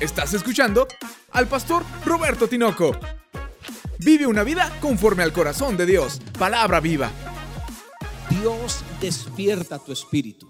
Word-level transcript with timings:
Estás 0.00 0.32
escuchando 0.32 0.86
al 1.32 1.48
pastor 1.48 1.82
Roberto 2.04 2.46
Tinoco. 2.46 2.92
Vive 3.98 4.28
una 4.28 4.44
vida 4.44 4.72
conforme 4.80 5.24
al 5.24 5.32
corazón 5.32 5.76
de 5.76 5.86
Dios. 5.86 6.20
Palabra 6.38 6.78
viva. 6.78 7.10
Dios 8.30 8.84
despierta 9.00 9.80
tu 9.80 9.90
espíritu. 9.90 10.48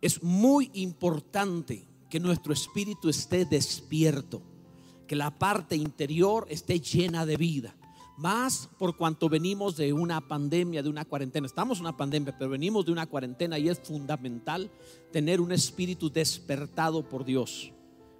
Es 0.00 0.20
muy 0.20 0.68
importante 0.74 1.86
que 2.10 2.18
nuestro 2.18 2.52
espíritu 2.52 3.08
esté 3.08 3.44
despierto, 3.44 4.42
que 5.06 5.14
la 5.14 5.30
parte 5.30 5.76
interior 5.76 6.44
esté 6.50 6.80
llena 6.80 7.24
de 7.26 7.36
vida. 7.36 7.76
Más 8.18 8.68
por 8.80 8.96
cuanto 8.96 9.28
venimos 9.28 9.76
de 9.76 9.92
una 9.92 10.20
pandemia, 10.26 10.82
de 10.82 10.88
una 10.88 11.04
cuarentena. 11.04 11.46
Estamos 11.46 11.78
en 11.78 11.84
una 11.84 11.96
pandemia, 11.96 12.36
pero 12.36 12.50
venimos 12.50 12.84
de 12.84 12.90
una 12.90 13.06
cuarentena 13.06 13.60
y 13.60 13.68
es 13.68 13.78
fundamental 13.78 14.72
tener 15.12 15.40
un 15.40 15.52
espíritu 15.52 16.10
despertado 16.10 17.08
por 17.08 17.24
Dios 17.24 17.73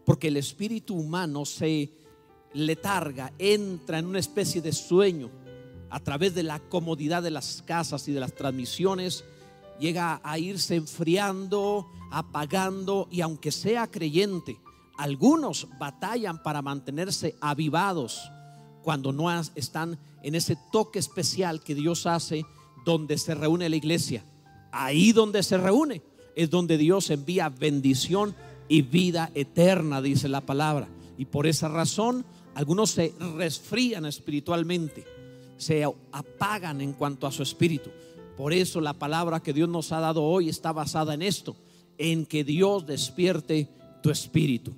porque 0.05 0.29
el 0.29 0.37
espíritu 0.37 0.95
humano 0.95 1.45
se 1.45 1.91
letarga, 2.53 3.33
entra 3.39 3.99
en 3.99 4.07
una 4.07 4.19
especie 4.19 4.61
de 4.63 4.73
sueño 4.73 5.31
a 5.91 6.01
través 6.01 6.35
de 6.35 6.43
la 6.43 6.59
comodidad 6.59 7.23
de 7.23 7.31
las 7.31 7.63
casas 7.63 8.09
y 8.09 8.13
de 8.13 8.21
las 8.21 8.35
transmisiones, 8.35 9.25
llega 9.79 10.21
a 10.25 10.39
irse 10.39 10.77
enfriando, 10.77 11.89
apagando 12.11 13.09
y 13.11 13.21
aunque 13.21 13.51
sea 13.51 13.89
creyente, 13.89 14.59
algunos 14.97 15.69
batallan 15.79 16.43
para 16.43 16.63
mantenerse 16.63 17.37
avivados 17.41 18.31
cuando 18.83 19.13
no 19.13 19.31
están 19.55 19.99
en 20.23 20.35
ese 20.35 20.57
toque 20.71 20.99
especial 20.99 21.63
que 21.63 21.75
Dios 21.75 22.07
hace 22.07 22.45
donde 22.85 23.19
se 23.19 23.35
reúne 23.35 23.69
la 23.69 23.77
iglesia. 23.77 24.25
Ahí 24.73 25.13
donde 25.13 25.43
se 25.43 25.59
reúne 25.59 26.03
es 26.37 26.51
donde 26.51 26.77
Dios 26.77 27.11
envía 27.11 27.49
bendición 27.49 28.35
y 28.69 28.83
vida 28.83 29.31
eterna, 29.35 30.01
dice 30.01 30.29
la 30.29 30.41
palabra. 30.41 30.89
Y 31.19 31.27
por 31.27 31.47
esa 31.47 31.69
razón 31.69 32.25
algunos 32.55 32.91
se 32.91 33.15
resfrían 33.37 34.07
espiritualmente, 34.07 35.05
se 35.57 35.85
apagan 36.13 36.81
en 36.81 36.93
cuanto 36.93 37.27
a 37.27 37.33
su 37.33 37.43
espíritu. 37.43 37.91
Por 38.37 38.53
eso 38.53 38.81
la 38.81 38.95
palabra 38.95 39.41
que 39.41 39.53
Dios 39.53 39.69
nos 39.69 39.93
ha 39.93 40.01
dado 40.01 40.23
hoy 40.23 40.49
está 40.49 40.73
basada 40.73 41.15
en 41.15 41.23
esto, 41.23 41.57
en 41.99 42.27
que 42.27 42.45
Dios 42.45 42.87
despierte 42.87 43.69
tu 44.03 44.11
espíritu. 44.11 44.73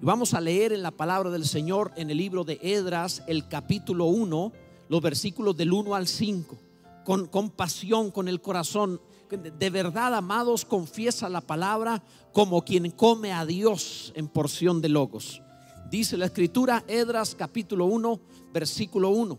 Y 0.00 0.04
vamos 0.04 0.34
a 0.34 0.40
leer 0.40 0.72
en 0.72 0.82
la 0.82 0.90
palabra 0.90 1.30
del 1.30 1.44
Señor 1.44 1.92
en 1.96 2.10
el 2.10 2.16
libro 2.18 2.44
de 2.44 2.58
Edras, 2.62 3.22
el 3.26 3.48
capítulo 3.48 4.06
1, 4.06 4.52
los 4.88 5.00
versículos 5.00 5.56
del 5.56 5.72
1 5.72 5.94
al 5.94 6.06
5, 6.06 6.56
con 7.04 7.26
compasión, 7.26 8.10
con 8.10 8.28
el 8.28 8.40
corazón 8.40 9.00
de 9.36 9.70
verdad, 9.70 10.14
amados, 10.14 10.64
confiesa 10.64 11.28
la 11.28 11.40
palabra 11.40 12.02
como 12.32 12.62
quien 12.64 12.90
come 12.90 13.32
a 13.32 13.46
Dios 13.46 14.12
en 14.14 14.28
porción 14.28 14.80
de 14.80 14.88
logos. 14.88 15.42
Dice 15.90 16.16
la 16.16 16.26
escritura, 16.26 16.84
Edras 16.86 17.34
capítulo 17.34 17.86
1, 17.86 18.20
versículo 18.52 19.10
1. 19.10 19.38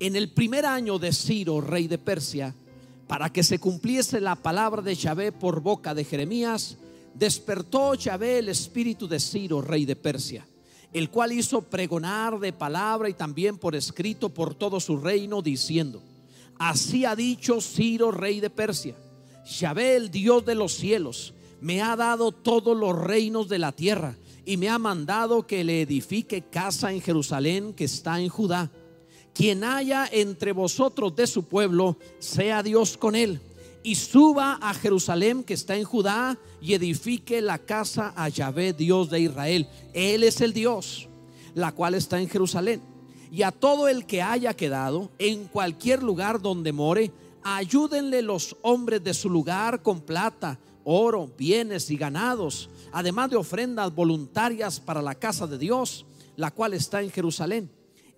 En 0.00 0.16
el 0.16 0.32
primer 0.32 0.66
año 0.66 0.98
de 0.98 1.12
Ciro, 1.12 1.60
rey 1.60 1.86
de 1.86 1.98
Persia, 1.98 2.54
para 3.06 3.30
que 3.30 3.42
se 3.42 3.58
cumpliese 3.58 4.20
la 4.20 4.36
palabra 4.36 4.82
de 4.82 4.94
Yahvé 4.94 5.32
por 5.32 5.60
boca 5.60 5.94
de 5.94 6.04
Jeremías, 6.04 6.78
despertó 7.14 7.94
Yahvé 7.94 8.38
el 8.38 8.48
espíritu 8.48 9.06
de 9.06 9.20
Ciro, 9.20 9.60
rey 9.60 9.84
de 9.84 9.96
Persia, 9.96 10.46
el 10.92 11.10
cual 11.10 11.32
hizo 11.32 11.62
pregonar 11.62 12.38
de 12.38 12.52
palabra 12.52 13.08
y 13.08 13.14
también 13.14 13.58
por 13.58 13.74
escrito 13.74 14.30
por 14.30 14.54
todo 14.54 14.80
su 14.80 14.96
reino, 14.96 15.42
diciendo, 15.42 16.02
Así 16.58 17.04
ha 17.04 17.16
dicho 17.16 17.60
Ciro, 17.60 18.10
rey 18.10 18.40
de 18.40 18.50
Persia. 18.50 18.96
Yahvé, 19.44 19.96
el 19.96 20.10
Dios 20.10 20.44
de 20.44 20.54
los 20.54 20.74
cielos, 20.74 21.34
me 21.60 21.82
ha 21.82 21.96
dado 21.96 22.32
todos 22.32 22.76
los 22.76 22.96
reinos 22.96 23.48
de 23.48 23.58
la 23.58 23.72
tierra 23.72 24.16
y 24.44 24.56
me 24.56 24.68
ha 24.68 24.78
mandado 24.78 25.46
que 25.46 25.64
le 25.64 25.82
edifique 25.82 26.42
casa 26.42 26.92
en 26.92 27.00
Jerusalén 27.00 27.74
que 27.74 27.84
está 27.84 28.20
en 28.20 28.28
Judá. 28.28 28.70
Quien 29.34 29.64
haya 29.64 30.08
entre 30.10 30.52
vosotros 30.52 31.16
de 31.16 31.26
su 31.26 31.44
pueblo, 31.44 31.98
sea 32.18 32.62
Dios 32.62 32.96
con 32.96 33.16
él. 33.16 33.40
Y 33.82 33.96
suba 33.96 34.58
a 34.62 34.72
Jerusalén 34.72 35.42
que 35.42 35.54
está 35.54 35.76
en 35.76 35.84
Judá 35.84 36.38
y 36.62 36.74
edifique 36.74 37.42
la 37.42 37.58
casa 37.58 38.14
a 38.16 38.28
Yahvé, 38.28 38.72
Dios 38.72 39.10
de 39.10 39.20
Israel. 39.20 39.68
Él 39.92 40.22
es 40.22 40.40
el 40.40 40.52
Dios, 40.52 41.08
la 41.54 41.72
cual 41.72 41.94
está 41.94 42.20
en 42.20 42.28
Jerusalén 42.28 42.93
y 43.34 43.42
a 43.42 43.50
todo 43.50 43.88
el 43.88 44.06
que 44.06 44.22
haya 44.22 44.54
quedado 44.54 45.10
en 45.18 45.46
cualquier 45.46 46.04
lugar 46.04 46.40
donde 46.40 46.72
more, 46.72 47.10
ayúdenle 47.42 48.22
los 48.22 48.56
hombres 48.62 49.02
de 49.02 49.12
su 49.12 49.28
lugar 49.28 49.82
con 49.82 50.00
plata, 50.02 50.60
oro, 50.84 51.28
bienes 51.36 51.90
y 51.90 51.96
ganados, 51.96 52.70
además 52.92 53.30
de 53.30 53.36
ofrendas 53.36 53.92
voluntarias 53.92 54.78
para 54.78 55.02
la 55.02 55.16
casa 55.16 55.48
de 55.48 55.58
Dios, 55.58 56.06
la 56.36 56.52
cual 56.52 56.74
está 56.74 57.02
en 57.02 57.10
Jerusalén. 57.10 57.68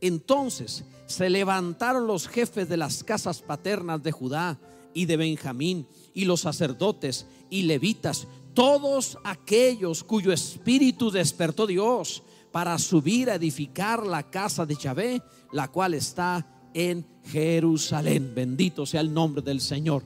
Entonces 0.03 0.84
se 1.06 1.31
levantaron 1.31 2.06
los 2.06 2.28
jefes 2.28 2.69
de 2.69 2.76
las 2.76 3.03
casas 3.03 3.41
paternas 3.41 4.03
de 4.03 4.12
Judá 4.12 4.59
y 4.93 5.06
de 5.06 5.16
Benjamín, 5.16 5.87
y 6.12 6.26
los 6.26 6.43
sacerdotes 6.43 7.25
y 7.49 7.62
levitas, 7.62 8.26
todos 8.53 9.16
aquellos 9.25 10.05
cuyo 10.05 10.31
espíritu 10.31 11.10
despertó 11.10 11.66
Dios 11.66 12.22
para 12.56 12.78
subir 12.78 13.28
a 13.28 13.34
edificar 13.34 14.06
la 14.06 14.22
casa 14.22 14.65
de 14.65 14.77
Yahvé, 14.77 15.21
la 15.53 15.69
cual 15.69 15.93
está 15.93 16.47
en 16.72 17.05
Jerusalén. 17.27 18.33
Bendito 18.34 18.87
sea 18.87 19.03
el 19.03 19.12
nombre 19.12 19.43
del 19.43 19.61
Señor. 19.61 20.03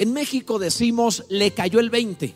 En 0.00 0.12
México 0.12 0.58
decimos, 0.58 1.24
le 1.28 1.52
cayó 1.52 1.78
el 1.78 1.90
20. 1.90 2.34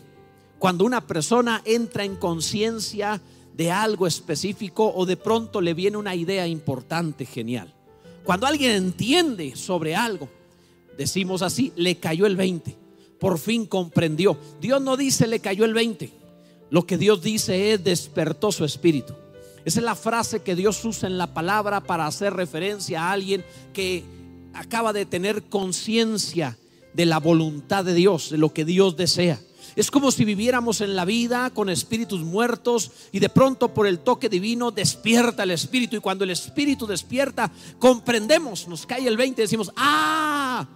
Cuando 0.57 0.85
una 0.85 1.05
persona 1.05 1.61
entra 1.65 2.05
en 2.05 2.15
conciencia 2.15 3.19
de 3.53 3.71
algo 3.71 4.07
específico 4.07 4.93
o 4.95 5.05
de 5.05 5.17
pronto 5.17 5.59
le 5.59 5.73
viene 5.73 5.97
una 5.97 6.15
idea 6.15 6.47
importante, 6.47 7.25
genial. 7.25 7.73
Cuando 8.23 8.47
alguien 8.47 8.71
entiende 8.71 9.57
sobre 9.57 9.97
algo, 9.97 10.29
decimos 10.97 11.41
así, 11.41 11.73
le 11.75 11.97
cayó 11.97 12.25
el 12.25 12.37
20. 12.37 12.77
Por 13.19 13.37
fin 13.37 13.65
comprendió. 13.65 14.37
Dios 14.61 14.81
no 14.81 14.95
dice 14.95 15.27
le 15.27 15.41
cayó 15.41 15.65
el 15.65 15.73
20. 15.73 16.22
Lo 16.73 16.87
que 16.87 16.97
Dios 16.97 17.21
dice 17.21 17.71
es 17.71 17.83
despertó 17.83 18.51
su 18.51 18.65
espíritu. 18.65 19.13
Esa 19.63 19.79
es 19.79 19.85
la 19.85 19.93
frase 19.93 20.41
que 20.41 20.55
Dios 20.55 20.83
usa 20.83 21.07
en 21.07 21.19
la 21.19 21.31
palabra 21.31 21.81
para 21.81 22.07
hacer 22.07 22.33
referencia 22.33 23.03
a 23.03 23.11
alguien 23.11 23.45
que 23.73 24.03
acaba 24.55 24.91
de 24.91 25.05
tener 25.05 25.43
conciencia 25.43 26.57
de 26.95 27.05
la 27.05 27.19
voluntad 27.19 27.85
de 27.85 27.93
Dios, 27.93 28.31
de 28.31 28.39
lo 28.39 28.53
que 28.53 28.65
Dios 28.65 28.97
desea. 28.97 29.39
Es 29.75 29.91
como 29.91 30.09
si 30.09 30.25
viviéramos 30.25 30.81
en 30.81 30.95
la 30.95 31.05
vida 31.05 31.51
con 31.51 31.69
espíritus 31.69 32.21
muertos 32.21 32.89
y 33.11 33.19
de 33.19 33.29
pronto 33.29 33.71
por 33.71 33.85
el 33.85 33.99
toque 33.99 34.27
divino 34.27 34.71
despierta 34.71 35.43
el 35.43 35.51
espíritu 35.51 35.97
y 35.97 35.99
cuando 35.99 36.23
el 36.23 36.31
espíritu 36.31 36.87
despierta 36.87 37.51
comprendemos, 37.77 38.67
nos 38.67 38.87
cae 38.87 39.07
el 39.07 39.15
20 39.15 39.39
y 39.39 39.45
decimos, 39.45 39.71
ah, 39.75 40.67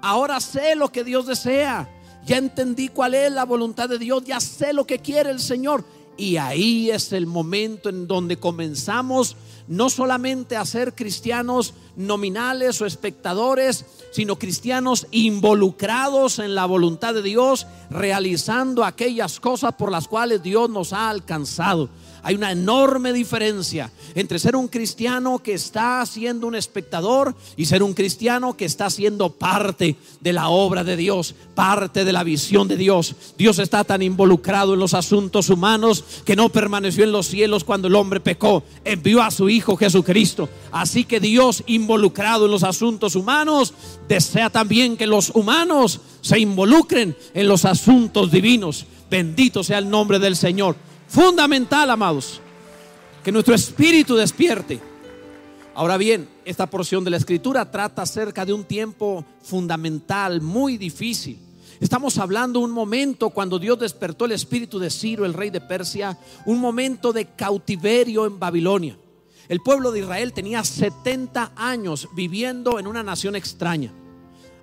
ahora 0.00 0.38
sé 0.38 0.76
lo 0.76 0.92
que 0.92 1.02
Dios 1.02 1.26
desea 1.26 1.88
ya 2.26 2.36
entendí 2.36 2.88
cuál 2.88 3.14
es 3.14 3.32
la 3.32 3.44
voluntad 3.44 3.88
de 3.88 3.98
Dios, 3.98 4.24
ya 4.24 4.40
sé 4.40 4.72
lo 4.72 4.86
que 4.86 4.98
quiere 4.98 5.30
el 5.30 5.40
Señor. 5.40 5.84
Y 6.16 6.36
ahí 6.36 6.90
es 6.90 7.12
el 7.12 7.26
momento 7.26 7.88
en 7.88 8.06
donde 8.06 8.36
comenzamos 8.36 9.36
no 9.68 9.88
solamente 9.88 10.56
a 10.56 10.66
ser 10.66 10.94
cristianos 10.94 11.74
nominales 11.96 12.80
o 12.82 12.86
espectadores, 12.86 13.86
sino 14.10 14.36
cristianos 14.36 15.06
involucrados 15.12 16.40
en 16.40 16.54
la 16.54 16.66
voluntad 16.66 17.14
de 17.14 17.22
Dios, 17.22 17.66
realizando 17.88 18.84
aquellas 18.84 19.38
cosas 19.38 19.74
por 19.74 19.92
las 19.92 20.08
cuales 20.08 20.42
Dios 20.42 20.68
nos 20.68 20.92
ha 20.92 21.08
alcanzado. 21.08 21.88
Hay 22.22 22.34
una 22.34 22.52
enorme 22.52 23.12
diferencia 23.12 23.90
entre 24.14 24.38
ser 24.38 24.56
un 24.56 24.68
cristiano 24.68 25.38
que 25.38 25.54
está 25.54 26.04
siendo 26.04 26.46
un 26.46 26.54
espectador 26.54 27.34
y 27.56 27.66
ser 27.66 27.82
un 27.82 27.94
cristiano 27.94 28.56
que 28.56 28.64
está 28.64 28.90
siendo 28.90 29.30
parte 29.30 29.96
de 30.20 30.32
la 30.32 30.48
obra 30.48 30.84
de 30.84 30.96
Dios, 30.96 31.34
parte 31.54 32.04
de 32.04 32.12
la 32.12 32.24
visión 32.24 32.68
de 32.68 32.76
Dios. 32.76 33.14
Dios 33.38 33.58
está 33.58 33.84
tan 33.84 34.02
involucrado 34.02 34.74
en 34.74 34.80
los 34.80 34.94
asuntos 34.94 35.48
humanos 35.48 36.04
que 36.24 36.36
no 36.36 36.48
permaneció 36.48 37.04
en 37.04 37.12
los 37.12 37.26
cielos 37.26 37.64
cuando 37.64 37.88
el 37.88 37.94
hombre 37.94 38.20
pecó, 38.20 38.62
envió 38.84 39.22
a 39.22 39.30
su 39.30 39.48
Hijo 39.48 39.76
Jesucristo. 39.76 40.48
Así 40.72 41.04
que 41.04 41.20
Dios 41.20 41.62
involucrado 41.66 42.46
en 42.46 42.50
los 42.50 42.62
asuntos 42.62 43.16
humanos 43.16 43.74
desea 44.08 44.50
también 44.50 44.96
que 44.96 45.06
los 45.06 45.30
humanos 45.30 46.00
se 46.20 46.38
involucren 46.38 47.16
en 47.34 47.48
los 47.48 47.64
asuntos 47.64 48.30
divinos. 48.30 48.86
Bendito 49.10 49.64
sea 49.64 49.78
el 49.78 49.90
nombre 49.90 50.18
del 50.18 50.36
Señor 50.36 50.76
fundamental, 51.10 51.90
amados, 51.90 52.40
que 53.24 53.32
nuestro 53.32 53.54
espíritu 53.54 54.14
despierte. 54.14 54.80
Ahora 55.74 55.96
bien, 55.96 56.28
esta 56.44 56.66
porción 56.66 57.02
de 57.04 57.10
la 57.10 57.16
escritura 57.16 57.70
trata 57.70 58.02
acerca 58.02 58.46
de 58.46 58.52
un 58.52 58.64
tiempo 58.64 59.24
fundamental, 59.42 60.40
muy 60.40 60.76
difícil. 60.78 61.38
Estamos 61.80 62.18
hablando 62.18 62.60
un 62.60 62.70
momento 62.70 63.30
cuando 63.30 63.58
Dios 63.58 63.78
despertó 63.78 64.26
el 64.26 64.32
espíritu 64.32 64.78
de 64.78 64.90
Ciro, 64.90 65.24
el 65.24 65.34
rey 65.34 65.50
de 65.50 65.60
Persia, 65.60 66.16
un 66.44 66.58
momento 66.58 67.12
de 67.12 67.26
cautiverio 67.26 68.26
en 68.26 68.38
Babilonia. 68.38 68.96
El 69.48 69.60
pueblo 69.60 69.90
de 69.90 70.00
Israel 70.00 70.32
tenía 70.32 70.62
70 70.62 71.52
años 71.56 72.08
viviendo 72.14 72.78
en 72.78 72.86
una 72.86 73.02
nación 73.02 73.34
extraña. 73.34 73.92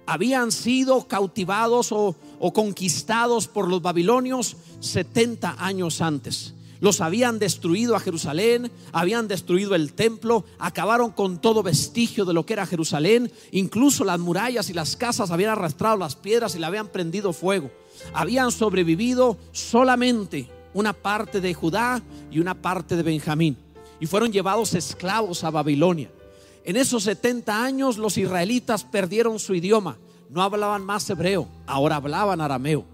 Habían 0.05 0.53
sido 0.53 1.07
cautivados 1.07 1.91
o 1.91 2.15
o 2.39 2.53
conquistados 2.53 3.47
por 3.47 3.67
los 3.67 3.81
babilonios 3.81 4.57
70 4.79 5.55
años 5.59 6.01
antes. 6.01 6.53
Los 6.79 7.01
habían 7.01 7.39
destruido 7.39 7.95
a 7.95 7.99
Jerusalén, 7.99 8.71
habían 8.91 9.27
destruido 9.27 9.73
el 9.73 9.93
templo, 9.93 10.45
acabaron 10.59 11.11
con 11.11 11.41
todo 11.41 11.63
vestigio 11.63 12.23
de 12.25 12.33
lo 12.33 12.45
que 12.45 12.53
era 12.53 12.67
Jerusalén, 12.67 13.31
incluso 13.51 14.03
las 14.03 14.19
murallas 14.19 14.69
y 14.69 14.73
las 14.73 14.95
casas 14.95 15.31
habían 15.31 15.51
arrastrado 15.51 15.97
las 15.97 16.15
piedras 16.15 16.55
y 16.55 16.59
le 16.59 16.67
habían 16.67 16.87
prendido 16.87 17.33
fuego. 17.33 17.71
Habían 18.13 18.51
sobrevivido 18.51 19.37
solamente 19.51 20.47
una 20.73 20.93
parte 20.93 21.41
de 21.41 21.55
Judá 21.55 22.03
y 22.31 22.39
una 22.39 22.53
parte 22.53 22.95
de 22.95 23.03
Benjamín 23.03 23.57
y 23.99 24.05
fueron 24.05 24.31
llevados 24.31 24.73
esclavos 24.75 25.43
a 25.43 25.49
Babilonia. 25.49 26.11
En 26.63 26.75
esos 26.75 27.03
70 27.03 27.63
años 27.63 27.97
los 27.97 28.17
israelitas 28.17 28.83
perdieron 28.83 29.39
su 29.39 29.55
idioma, 29.55 29.97
no 30.29 30.41
hablaban 30.41 30.83
más 30.83 31.09
hebreo, 31.09 31.47
ahora 31.65 31.97
hablaban 31.97 32.41
arameo. 32.41 32.85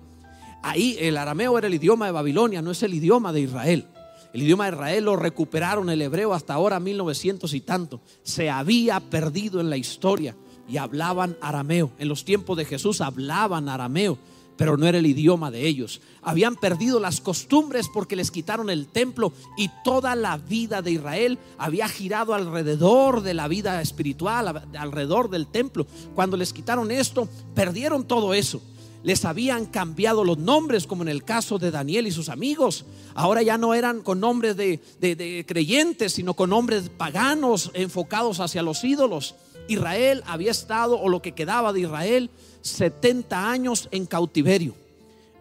Ahí 0.61 0.97
el 0.99 1.17
arameo 1.17 1.57
era 1.57 1.67
el 1.67 1.73
idioma 1.73 2.05
de 2.05 2.11
Babilonia, 2.11 2.61
no 2.61 2.71
es 2.71 2.83
el 2.83 2.93
idioma 2.93 3.33
de 3.33 3.41
Israel. 3.41 3.85
El 4.33 4.41
idioma 4.41 4.65
de 4.65 4.71
Israel 4.75 5.05
lo 5.05 5.15
recuperaron 5.15 5.89
el 5.89 6.01
hebreo 6.01 6.33
hasta 6.33 6.53
ahora 6.53 6.79
1900 6.79 7.53
y 7.53 7.61
tanto. 7.61 8.01
Se 8.23 8.49
había 8.49 8.99
perdido 8.99 9.59
en 9.59 9.69
la 9.69 9.77
historia 9.77 10.35
y 10.67 10.77
hablaban 10.77 11.37
arameo. 11.41 11.91
En 11.99 12.07
los 12.07 12.25
tiempos 12.25 12.57
de 12.57 12.65
Jesús 12.65 13.01
hablaban 13.01 13.69
arameo, 13.69 14.17
pero 14.57 14.77
no 14.77 14.87
era 14.87 14.97
el 14.97 15.05
idioma 15.05 15.51
de 15.51 15.67
ellos. 15.67 16.01
Habían 16.21 16.55
perdido 16.55 16.99
las 16.99 17.21
costumbres 17.21 17.87
porque 17.93 18.15
les 18.15 18.31
quitaron 18.31 18.69
el 18.69 18.87
templo 18.87 19.33
y 19.57 19.69
toda 19.83 20.15
la 20.15 20.37
vida 20.37 20.81
de 20.81 20.91
Israel 20.91 21.39
había 21.57 21.87
girado 21.87 22.33
alrededor 22.33 23.21
de 23.21 23.33
la 23.33 23.47
vida 23.47 23.81
espiritual, 23.81 24.67
alrededor 24.77 25.29
del 25.29 25.47
templo. 25.47 25.85
Cuando 26.15 26.37
les 26.37 26.53
quitaron 26.53 26.91
esto, 26.91 27.27
perdieron 27.53 28.05
todo 28.05 28.33
eso 28.33 28.61
les 29.03 29.25
habían 29.25 29.65
cambiado 29.65 30.23
los 30.23 30.37
nombres, 30.37 30.87
como 30.87 31.03
en 31.03 31.09
el 31.09 31.23
caso 31.23 31.59
de 31.59 31.71
Daniel 31.71 32.07
y 32.07 32.11
sus 32.11 32.29
amigos. 32.29 32.85
Ahora 33.13 33.43
ya 33.43 33.57
no 33.57 33.73
eran 33.73 34.01
con 34.01 34.21
nombres 34.21 34.55
de, 34.55 35.45
creyentes, 35.47 36.13
sino 36.13 36.33
con 36.33 36.49
nombres 36.49 36.89
paganos 36.89 37.69
enfocados 37.73 38.39
hacia 38.39 38.63
los 38.63 38.83
ídolos. 38.83 39.35
Israel 39.67 40.23
había 40.25 40.51
estado, 40.51 40.99
o 40.99 41.09
lo 41.09 41.21
que 41.21 41.33
quedaba 41.33 41.73
de 41.73 41.81
Israel, 41.81 42.29
70 42.63 43.51
años 43.51 43.89
en 43.91 44.05
cautiverio. 44.05 44.73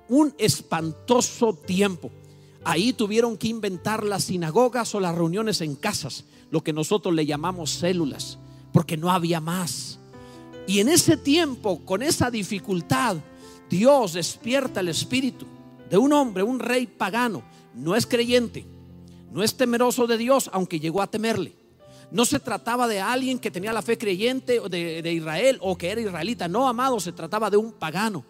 Un 0.08 0.34
espantoso 0.36 1.54
tiempo. 1.54 2.10
Ahí 2.64 2.92
tuvieron 2.92 3.38
que 3.38 3.48
inventar 3.48 4.04
las 4.04 4.24
sinagogas 4.24 4.94
o 4.94 5.00
las 5.00 5.14
reuniones 5.14 5.60
en 5.62 5.74
casas, 5.74 6.24
lo 6.50 6.62
que 6.62 6.72
nosotros 6.72 7.14
le 7.14 7.24
llamamos 7.24 7.70
células, 7.70 8.38
porque 8.72 8.96
no 8.96 9.10
había 9.10 9.40
más. 9.40 9.98
Y 10.66 10.80
en 10.80 10.88
ese 10.88 11.16
tiempo, 11.16 11.84
con 11.84 12.02
esa 12.02 12.30
dificultad, 12.30 13.16
Dios 13.70 14.12
despierta 14.12 14.80
el 14.80 14.88
espíritu 14.88 15.46
de 15.90 15.96
un 15.96 16.12
hombre, 16.12 16.42
un 16.42 16.58
rey 16.58 16.86
pagano, 16.86 17.42
no 17.75 17.96
es 17.96 18.06
creyente, 18.06 18.64
no 19.32 19.42
es 19.42 19.56
temeroso 19.56 20.06
de 20.06 20.18
Dios, 20.18 20.50
aunque 20.52 20.78
llegó 20.78 21.02
a 21.02 21.10
temerle. 21.10 21.54
No 22.12 22.25
se 22.26 22.38
trataba 22.38 22.87
de 22.87 23.00
alguien 23.00 23.38
que 23.38 23.50
tenía 23.50 23.73
la 23.73 23.81
fe 23.81 23.97
creyente 23.97 24.61
de, 24.69 25.03
de 25.03 25.12
Israel 25.12 25.59
o 25.62 25.76
que 25.76 25.91
era 25.91 26.00
israelita, 26.00 26.47
no 26.47 26.69
amado, 26.69 27.00
se 27.00 27.12
trataba 27.12 27.49
de 27.49 27.56
un 27.56 27.73
pagano, 27.73 28.25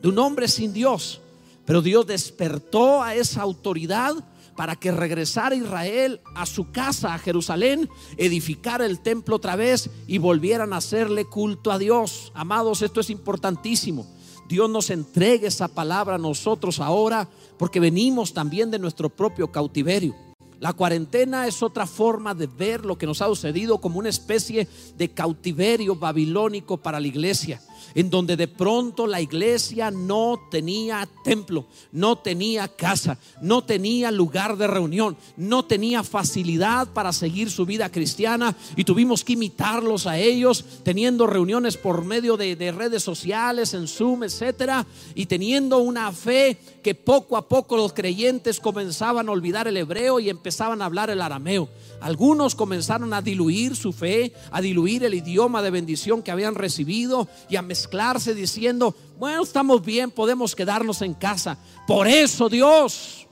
de 0.00 0.08
un 0.08 0.18
hombre 0.18 0.46
sin 0.46 0.72
Dios. 0.72 1.20
Pero 1.64 1.82
Dios 1.82 2.06
despertó 2.06 3.02
a 3.02 3.16
esa 3.16 3.42
autoridad 3.42 4.14
para 4.54 4.76
que 4.76 4.92
regresara 4.92 5.54
Israel 5.54 6.20
a 6.34 6.46
su 6.46 6.70
casa, 6.70 7.14
a 7.14 7.18
Jerusalén, 7.18 7.90
edificara 8.16 8.86
el 8.86 9.00
templo 9.00 9.36
otra 9.36 9.56
vez 9.56 9.90
y 10.06 10.18
volvieran 10.18 10.72
a 10.72 10.78
hacerle 10.78 11.24
culto 11.24 11.70
a 11.72 11.78
Dios. 11.78 12.32
Amados, 12.34 12.82
esto 12.82 13.00
es 13.00 13.10
importantísimo. 13.10 14.06
Dios 14.48 14.70
nos 14.70 14.90
entregue 14.90 15.48
esa 15.48 15.68
palabra 15.68 16.14
a 16.14 16.18
nosotros 16.18 16.78
ahora 16.80 17.28
porque 17.58 17.80
venimos 17.80 18.32
también 18.32 18.70
de 18.70 18.78
nuestro 18.78 19.08
propio 19.08 19.50
cautiverio. 19.50 20.14
La 20.58 20.72
cuarentena 20.72 21.46
es 21.46 21.62
otra 21.62 21.86
forma 21.86 22.34
de 22.34 22.46
ver 22.46 22.84
lo 22.84 22.96
que 22.96 23.06
nos 23.06 23.20
ha 23.20 23.26
sucedido 23.26 23.78
como 23.78 23.98
una 23.98 24.08
especie 24.08 24.66
de 24.96 25.10
cautiverio 25.10 25.96
babilónico 25.96 26.78
para 26.78 26.98
la 26.98 27.06
iglesia 27.06 27.60
en 27.96 28.10
donde 28.10 28.36
de 28.36 28.46
pronto 28.46 29.06
la 29.06 29.22
iglesia 29.22 29.90
no 29.90 30.38
tenía 30.50 31.08
templo, 31.24 31.64
no 31.92 32.18
tenía 32.18 32.68
casa, 32.68 33.18
no 33.40 33.64
tenía 33.64 34.10
lugar 34.10 34.58
de 34.58 34.66
reunión, 34.66 35.16
no 35.38 35.64
tenía 35.64 36.02
facilidad 36.02 36.88
para 36.92 37.10
seguir 37.14 37.50
su 37.50 37.64
vida 37.64 37.90
cristiana 37.90 38.54
y 38.76 38.84
tuvimos 38.84 39.24
que 39.24 39.32
imitarlos 39.32 40.06
a 40.06 40.18
ellos, 40.18 40.62
teniendo 40.82 41.26
reuniones 41.26 41.78
por 41.78 42.04
medio 42.04 42.36
de, 42.36 42.54
de 42.54 42.70
redes 42.70 43.02
sociales, 43.02 43.72
en 43.72 43.88
Zoom, 43.88 44.24
etcétera, 44.24 44.86
y 45.14 45.24
teniendo 45.24 45.78
una 45.78 46.12
fe 46.12 46.58
que 46.82 46.94
poco 46.94 47.38
a 47.38 47.48
poco 47.48 47.78
los 47.78 47.94
creyentes 47.94 48.60
comenzaban 48.60 49.30
a 49.30 49.32
olvidar 49.32 49.68
el 49.68 49.76
hebreo 49.78 50.20
y 50.20 50.28
empezaban 50.28 50.82
a 50.82 50.84
hablar 50.84 51.08
el 51.08 51.22
arameo. 51.22 51.70
Algunos 52.00 52.54
comenzaron 52.54 53.12
a 53.14 53.22
diluir 53.22 53.76
su 53.76 53.92
fe, 53.92 54.32
a 54.50 54.60
diluir 54.60 55.04
el 55.04 55.14
idioma 55.14 55.62
de 55.62 55.70
bendición 55.70 56.22
que 56.22 56.30
habían 56.30 56.54
recibido 56.54 57.28
y 57.48 57.56
a 57.56 57.62
mezclarse 57.62 58.34
diciendo, 58.34 58.94
bueno, 59.18 59.42
estamos 59.42 59.84
bien, 59.84 60.10
podemos 60.10 60.54
quedarnos 60.54 61.02
en 61.02 61.14
casa. 61.14 61.58
Por 61.86 62.06
eso 62.06 62.48
Dios 62.48 63.26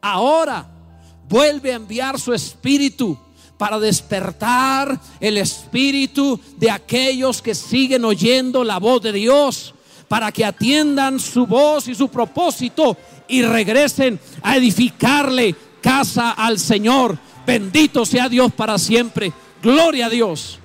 ahora 0.00 0.68
vuelve 1.28 1.72
a 1.72 1.76
enviar 1.76 2.18
su 2.18 2.32
espíritu 2.32 3.18
para 3.58 3.78
despertar 3.78 5.00
el 5.20 5.38
espíritu 5.38 6.38
de 6.56 6.70
aquellos 6.70 7.40
que 7.40 7.54
siguen 7.54 8.04
oyendo 8.04 8.64
la 8.64 8.78
voz 8.78 9.02
de 9.02 9.12
Dios, 9.12 9.74
para 10.08 10.30
que 10.30 10.44
atiendan 10.44 11.18
su 11.18 11.46
voz 11.46 11.88
y 11.88 11.94
su 11.94 12.08
propósito 12.08 12.96
y 13.28 13.42
regresen 13.42 14.20
a 14.42 14.56
edificarle 14.56 15.54
casa 15.80 16.32
al 16.32 16.58
Señor 16.58 17.18
Bendito 17.46 18.04
sea 18.04 18.28
Dios 18.28 18.52
para 18.52 18.78
siempre. 18.78 19.32
Gloria 19.62 20.06
a 20.06 20.10
Dios. 20.10 20.58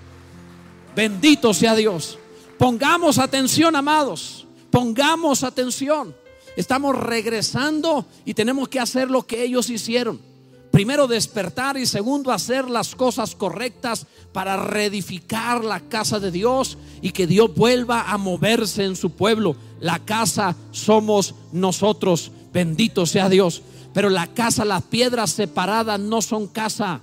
Bendito 0.96 1.54
sea 1.54 1.76
Dios. 1.76 2.18
Pongamos 2.58 3.20
atención, 3.20 3.76
amados. 3.76 4.46
Pongamos 4.72 5.44
atención. 5.44 6.16
Estamos 6.56 6.98
regresando 6.98 8.06
y 8.26 8.34
tenemos 8.34 8.68
que 8.68 8.80
hacer 8.80 9.10
lo 9.10 9.26
que 9.26 9.44
ellos 9.44 9.70
hicieron. 9.70 10.20
Primero 10.72 11.08
despertar 11.08 11.78
y 11.78 11.86
segundo 11.86 12.32
hacer 12.32 12.70
las 12.70 12.96
cosas 12.96 13.36
correctas 13.36 14.08
para 14.32 14.56
reedificar 14.56 15.66
la 15.66 15.82
casa 15.82 16.20
de 16.20 16.32
Dios 16.32 16.78
y 17.02 17.12
que 17.12 17.28
Dios 17.28 17.54
vuelva 17.54 18.10
a 18.10 18.18
moverse 18.18 18.86
en 18.86 18.96
su 18.96 19.12
pueblo. 19.12 19.56
La 19.82 20.00
casa 20.00 20.56
somos 20.72 21.36
nosotros. 21.52 22.32
Bendito 22.54 23.06
sea 23.06 23.28
Dios. 23.28 23.62
Pero 23.94 24.10
la 24.10 24.28
casa, 24.28 24.66
las 24.66 24.84
piedras 24.84 25.32
separadas 25.32 26.00
no 26.00 26.22
son 26.22 26.48
casa. 26.48 27.02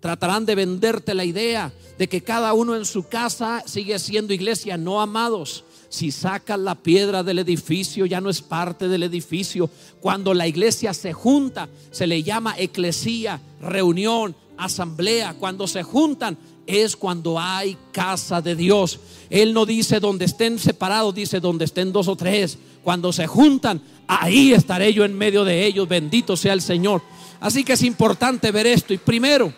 Tratarán 0.00 0.44
de 0.44 0.54
venderte 0.54 1.14
la 1.14 1.24
idea 1.24 1.72
de 1.98 2.08
que 2.08 2.22
cada 2.22 2.52
uno 2.52 2.76
en 2.76 2.84
su 2.84 3.08
casa 3.08 3.62
sigue 3.66 3.98
siendo 3.98 4.34
iglesia. 4.34 4.76
No, 4.76 5.00
amados. 5.00 5.64
Si 5.88 6.10
sacas 6.10 6.58
la 6.58 6.74
piedra 6.74 7.22
del 7.22 7.38
edificio, 7.38 8.04
ya 8.04 8.20
no 8.20 8.28
es 8.28 8.42
parte 8.42 8.88
del 8.88 9.04
edificio. 9.04 9.70
Cuando 10.00 10.34
la 10.34 10.46
iglesia 10.46 10.92
se 10.92 11.12
junta, 11.12 11.68
se 11.90 12.06
le 12.06 12.22
llama 12.22 12.54
eclesía, 12.58 13.40
reunión, 13.60 14.34
asamblea. 14.56 15.34
Cuando 15.34 15.66
se 15.66 15.82
juntan, 15.82 16.36
es 16.66 16.96
cuando 16.96 17.38
hay 17.38 17.76
casa 17.92 18.40
de 18.40 18.56
Dios. 18.56 19.00
Él 19.30 19.52
no 19.52 19.66
dice 19.66 20.00
donde 20.00 20.24
estén 20.24 20.58
separados, 20.58 21.14
dice 21.14 21.40
donde 21.40 21.64
estén 21.64 21.92
dos 21.92 22.08
o 22.08 22.16
tres. 22.16 22.58
Cuando 22.82 23.12
se 23.12 23.26
juntan, 23.26 23.82
ahí 24.06 24.52
estaré 24.52 24.92
yo 24.92 25.04
en 25.04 25.16
medio 25.16 25.44
de 25.44 25.64
ellos, 25.64 25.88
bendito 25.88 26.36
sea 26.36 26.52
el 26.52 26.62
Señor. 26.62 27.02
Así 27.40 27.64
que 27.64 27.74
es 27.74 27.82
importante 27.82 28.50
ver 28.50 28.66
esto. 28.66 28.94
Y 28.94 28.98
primero, 28.98 29.52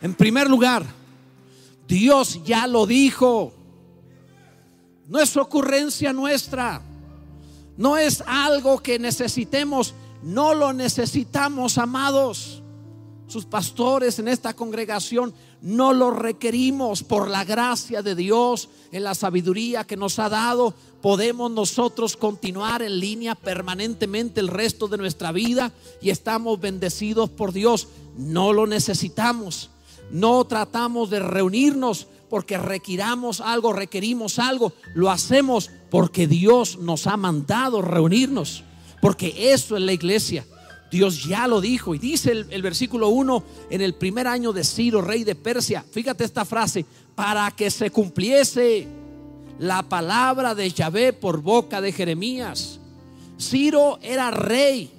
en 0.00 0.14
primer 0.14 0.48
lugar, 0.48 0.84
Dios 1.86 2.40
ya 2.44 2.66
lo 2.66 2.86
dijo. 2.86 3.54
No 5.08 5.18
es 5.18 5.36
ocurrencia 5.36 6.12
nuestra. 6.12 6.82
No 7.76 7.96
es 7.96 8.22
algo 8.26 8.78
que 8.80 8.98
necesitemos. 8.98 9.94
No 10.22 10.54
lo 10.54 10.72
necesitamos, 10.72 11.78
amados. 11.78 12.61
Sus 13.32 13.46
pastores 13.46 14.18
en 14.18 14.28
esta 14.28 14.52
congregación 14.52 15.32
no 15.62 15.94
lo 15.94 16.10
requerimos 16.10 17.02
por 17.02 17.30
la 17.30 17.44
gracia 17.44 18.02
de 18.02 18.14
Dios, 18.14 18.68
en 18.90 19.04
la 19.04 19.14
sabiduría 19.14 19.84
que 19.84 19.96
nos 19.96 20.18
ha 20.18 20.28
dado. 20.28 20.74
Podemos 21.00 21.50
nosotros 21.50 22.14
continuar 22.14 22.82
en 22.82 23.00
línea 23.00 23.34
permanentemente 23.34 24.38
el 24.38 24.48
resto 24.48 24.86
de 24.86 24.98
nuestra 24.98 25.32
vida 25.32 25.72
y 26.02 26.10
estamos 26.10 26.60
bendecidos 26.60 27.30
por 27.30 27.54
Dios. 27.54 27.88
No 28.18 28.52
lo 28.52 28.66
necesitamos. 28.66 29.70
No 30.10 30.44
tratamos 30.44 31.08
de 31.08 31.20
reunirnos 31.20 32.08
porque 32.28 32.58
requiramos 32.58 33.40
algo, 33.40 33.72
requerimos 33.72 34.38
algo. 34.38 34.74
Lo 34.94 35.10
hacemos 35.10 35.70
porque 35.90 36.26
Dios 36.26 36.76
nos 36.76 37.06
ha 37.06 37.16
mandado 37.16 37.80
reunirnos. 37.80 38.62
Porque 39.00 39.54
eso 39.54 39.74
es 39.74 39.82
la 39.82 39.94
iglesia. 39.94 40.44
Dios 40.92 41.24
ya 41.24 41.48
lo 41.48 41.62
dijo. 41.62 41.94
Y 41.94 41.98
dice 41.98 42.30
el, 42.30 42.62
versículo 42.62 43.08
1 43.08 43.42
en 43.70 43.80
el 43.80 43.94
primer 43.94 44.28
año 44.28 44.52
de 44.52 44.62
Ciro, 44.62 45.00
rey 45.00 45.24
de 45.24 45.34
Persia. 45.34 45.82
Fíjate 45.90 46.22
esta 46.22 46.44
frase, 46.44 46.84
para 47.14 47.50
que 47.50 47.70
se 47.70 47.90
cumpliese 47.90 48.86
la 49.58 49.82
palabra 49.82 50.54
de 50.54 50.70
Yahvé 50.70 51.14
por 51.14 51.40
boca 51.40 51.80
de 51.80 51.92
Jeremías. 51.92 52.78
Ciro 53.40 53.98
era 54.02 54.30
rey 54.30 54.90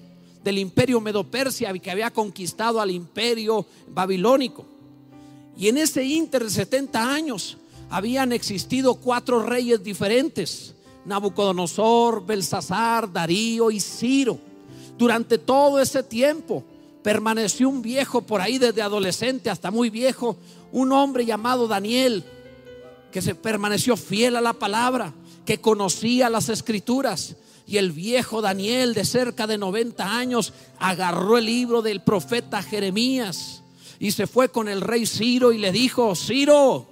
del 0.44 0.58
imperio 0.58 1.00
Medo-Persia 1.00 1.72
que 1.74 1.92
había 1.92 2.12
conquistado 2.12 2.82
al 2.82 2.90
imperio 2.90 3.66
babilónico. 3.88 4.66
Y 5.56 5.68
en 5.68 5.78
ese 5.78 6.04
inter 6.04 6.44
de 6.44 6.50
70 6.50 7.14
años 7.14 7.58
habían 7.92 8.32
existido 8.32 8.96
cuatro 8.96 9.44
reyes 9.44 9.84
diferentes, 9.84 10.74
Nabucodonosor, 11.06 12.26
Belsasar, 12.26 13.14
Darío 13.14 13.70
y 13.70 13.80
Ciro. 13.80 14.53
Durante 14.98 15.38
todo 15.38 15.80
ese 15.80 16.04
tiempo 16.04 16.64
permaneció 17.02 17.70
un 17.70 17.82
viejo 17.82 18.22
por 18.22 18.42
ahí 18.42 18.58
desde 18.58 18.82
adolescente 18.82 19.50
hasta 19.50 19.72
muy 19.72 19.90
viejo, 19.90 20.38
un 20.72 20.92
hombre 20.92 21.26
llamado 21.26 21.68
Daniel, 21.68 22.24
que 23.12 23.22
se 23.22 23.36
permaneció 23.36 23.98
fiel 23.98 24.36
a 24.36 24.42
la 24.42 24.54
palabra, 24.54 25.14
que 25.46 25.60
conocía 25.60 26.30
las 26.30 26.50
escrituras. 26.50 27.36
Y 27.66 27.78
el 27.78 27.92
viejo 27.92 28.42
Daniel 28.42 28.94
de 28.94 29.06
cerca 29.06 29.48
de 29.48 29.58
90 29.58 30.18
años 30.18 30.54
agarró 30.80 31.38
el 31.38 31.46
libro 31.46 31.82
del 31.82 32.02
profeta 32.02 32.62
Jeremías 32.62 33.64
y 34.00 34.12
se 34.12 34.28
fue 34.28 34.50
con 34.50 34.68
el 34.68 34.82
rey 34.82 35.06
Ciro 35.06 35.54
y 35.54 35.58
le 35.58 35.72
dijo, 35.72 36.14
Ciro, 36.16 36.88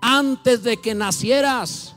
antes 0.00 0.62
de 0.62 0.78
que 0.78 0.94
nacieras, 0.94 1.94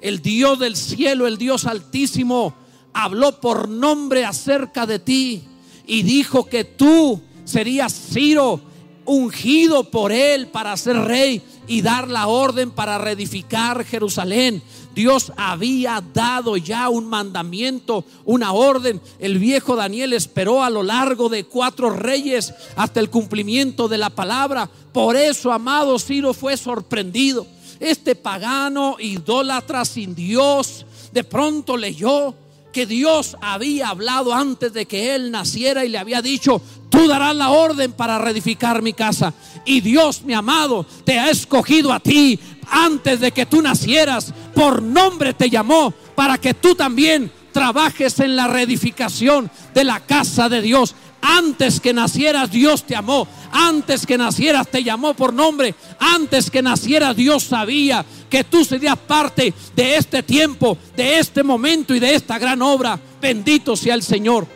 el 0.00 0.22
Dios 0.22 0.58
del 0.58 0.76
cielo, 0.76 1.26
el 1.26 1.36
Dios 1.36 1.66
altísimo, 1.66 2.54
habló 2.92 3.40
por 3.40 3.68
nombre 3.68 4.24
acerca 4.24 4.86
de 4.86 4.98
ti 4.98 5.42
y 5.86 6.02
dijo 6.02 6.46
que 6.46 6.64
tú 6.64 7.20
serías 7.44 7.92
Ciro, 7.92 8.60
ungido 9.04 9.90
por 9.90 10.12
él 10.12 10.48
para 10.48 10.76
ser 10.76 10.96
rey 10.96 11.42
y 11.66 11.82
dar 11.82 12.08
la 12.08 12.26
orden 12.26 12.70
para 12.70 12.98
reedificar 12.98 13.84
Jerusalén. 13.84 14.62
Dios 14.94 15.32
había 15.36 16.02
dado 16.12 16.56
ya 16.56 16.88
un 16.88 17.06
mandamiento, 17.06 18.04
una 18.24 18.52
orden. 18.52 19.00
El 19.18 19.38
viejo 19.38 19.76
Daniel 19.76 20.12
esperó 20.12 20.62
a 20.62 20.70
lo 20.70 20.82
largo 20.82 21.28
de 21.28 21.44
cuatro 21.44 21.90
reyes 21.90 22.52
hasta 22.76 23.00
el 23.00 23.10
cumplimiento 23.10 23.88
de 23.88 23.98
la 23.98 24.10
palabra. 24.10 24.68
Por 24.92 25.16
eso, 25.16 25.52
amado 25.52 25.98
Ciro, 25.98 26.34
fue 26.34 26.56
sorprendido. 26.56 27.46
Este 27.78 28.14
pagano, 28.14 28.96
idólatra 28.98 29.84
sin 29.84 30.14
Dios, 30.14 30.84
de 31.12 31.24
pronto 31.24 31.76
leyó 31.76 32.34
que 32.72 32.86
Dios 32.86 33.36
había 33.40 33.88
hablado 33.88 34.34
antes 34.34 34.72
de 34.72 34.86
que 34.86 35.14
él 35.14 35.30
naciera 35.30 35.84
y 35.84 35.88
le 35.88 35.98
había 35.98 36.22
dicho, 36.22 36.60
tú 36.88 37.08
darás 37.08 37.34
la 37.34 37.50
orden 37.50 37.92
para 37.92 38.18
reedificar 38.18 38.82
mi 38.82 38.92
casa. 38.92 39.34
Y 39.64 39.80
Dios, 39.80 40.22
mi 40.22 40.34
amado, 40.34 40.86
te 41.04 41.18
ha 41.18 41.30
escogido 41.30 41.92
a 41.92 42.00
ti 42.00 42.38
antes 42.70 43.20
de 43.20 43.32
que 43.32 43.46
tú 43.46 43.60
nacieras. 43.62 44.32
Por 44.54 44.82
nombre 44.82 45.34
te 45.34 45.50
llamó 45.50 45.92
para 46.14 46.38
que 46.38 46.54
tú 46.54 46.74
también 46.74 47.30
trabajes 47.52 48.20
en 48.20 48.36
la 48.36 48.46
reedificación 48.46 49.50
de 49.74 49.84
la 49.84 50.00
casa 50.00 50.48
de 50.48 50.62
Dios. 50.62 50.94
Antes 51.22 51.80
que 51.80 51.92
nacieras 51.92 52.50
Dios 52.50 52.84
te 52.84 52.96
amó. 52.96 53.26
Antes 53.52 54.06
que 54.06 54.16
nacieras 54.16 54.68
te 54.68 54.82
llamó 54.82 55.14
por 55.14 55.32
nombre. 55.32 55.74
Antes 55.98 56.50
que 56.50 56.62
nacieras 56.62 57.16
Dios 57.16 57.44
sabía 57.44 58.04
que 58.28 58.44
tú 58.44 58.64
serías 58.64 58.96
parte 58.96 59.52
de 59.74 59.96
este 59.96 60.22
tiempo, 60.22 60.78
de 60.96 61.18
este 61.18 61.42
momento 61.42 61.94
y 61.94 62.00
de 62.00 62.14
esta 62.14 62.38
gran 62.38 62.62
obra. 62.62 62.98
Bendito 63.20 63.76
sea 63.76 63.94
el 63.94 64.02
Señor. 64.02 64.46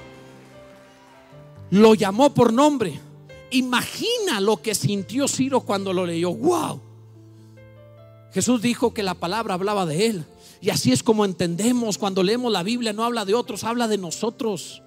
Lo 1.71 1.95
llamó 1.95 2.33
por 2.33 2.53
nombre. 2.53 3.01
Imagina 3.51 4.41
lo 4.41 4.63
que 4.63 4.75
sintió 4.75 5.29
Ciro 5.29 5.61
cuando 5.61 5.93
lo 5.93 6.07
leyó. 6.07 6.33
Wow. 6.33 6.81
Jesús 8.33 8.63
dijo 8.63 8.95
que 8.95 9.03
la 9.03 9.15
palabra 9.15 9.55
hablaba 9.55 9.87
de 9.87 10.07
él. 10.07 10.25
Y 10.61 10.71
así 10.71 10.93
es 10.93 11.03
como 11.03 11.25
entendemos 11.25 11.99
cuando 11.99 12.23
leemos 12.23 12.51
la 12.51 12.63
Biblia, 12.63 12.93
no 12.93 13.05
habla 13.05 13.25
de 13.25 13.35
otros, 13.35 13.65
habla 13.65 13.87
de 13.87 13.99
nosotros 13.99 14.84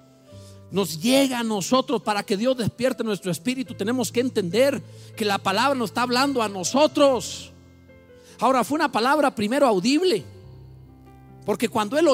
nos 0.70 1.00
llega 1.00 1.38
a 1.38 1.44
nosotros 1.44 2.02
para 2.02 2.22
que 2.22 2.36
Dios 2.36 2.56
despierte 2.56 3.02
nuestro 3.02 3.30
espíritu, 3.30 3.74
tenemos 3.74 4.12
que 4.12 4.20
entender 4.20 4.82
que 5.16 5.24
la 5.24 5.38
palabra 5.38 5.74
nos 5.78 5.90
está 5.90 6.02
hablando 6.02 6.42
a 6.42 6.48
nosotros. 6.48 7.52
Ahora 8.38 8.64
fue 8.64 8.76
una 8.76 8.92
palabra 8.92 9.34
primero 9.34 9.66
audible, 9.66 10.24
porque 11.46 11.68
cuando 11.68 11.98
él, 11.98 12.06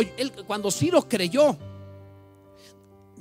cuando 0.47 0.71
Ciro 0.71 1.09
creyó, 1.09 1.57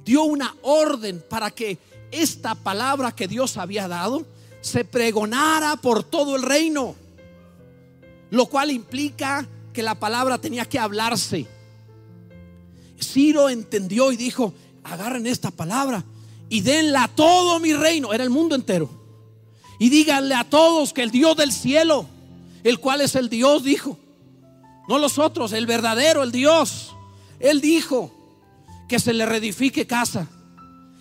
dio 0.06 0.24
una 0.24 0.56
orden 0.62 1.24
para 1.28 1.50
que 1.50 1.80
esta 2.12 2.54
palabra 2.54 3.12
que 3.12 3.28
Dios 3.28 3.58
había 3.58 3.88
dado 3.88 4.26
se 4.62 4.86
pregonara 4.86 5.76
por 5.78 6.04
todo 6.04 6.36
el 6.36 6.44
reino, 6.44 6.96
lo 8.30 8.46
cual 8.46 8.72
implica 8.72 9.48
que 9.74 9.82
la 9.82 9.96
palabra 9.96 10.38
tenía 10.38 10.66
que 10.66 10.80
hablarse. 10.80 11.48
Ciro 13.02 13.50
entendió 13.50 14.12
y 14.12 14.18
dijo, 14.18 14.54
agarren 14.84 15.28
esta 15.28 15.52
palabra 15.52 16.04
y 16.50 16.62
denla 16.62 17.04
a 17.04 17.08
todo 17.08 17.60
mi 17.60 17.74
reino, 17.74 18.14
era 18.14 18.24
el 18.24 18.30
mundo 18.30 18.56
entero. 18.56 18.90
Y 19.80 19.90
díganle 19.90 20.36
a 20.36 20.44
todos 20.44 20.94
que 20.94 21.04
el 21.04 21.12
Dios 21.12 21.36
del 21.36 21.52
cielo, 21.52 22.06
el 22.64 22.80
cual 22.80 23.02
es 23.02 23.16
el 23.16 23.30
Dios, 23.30 23.64
dijo, 23.64 23.98
no 24.88 25.00
los 25.00 25.18
otros, 25.18 25.54
el 25.54 25.66
verdadero, 25.66 26.24
el 26.24 26.32
Dios, 26.32 26.96
Él 27.40 27.62
dijo 27.62 28.12
que 28.88 29.00
se 29.00 29.14
le 29.14 29.26
reedifique 29.26 29.88
casa 29.88 30.28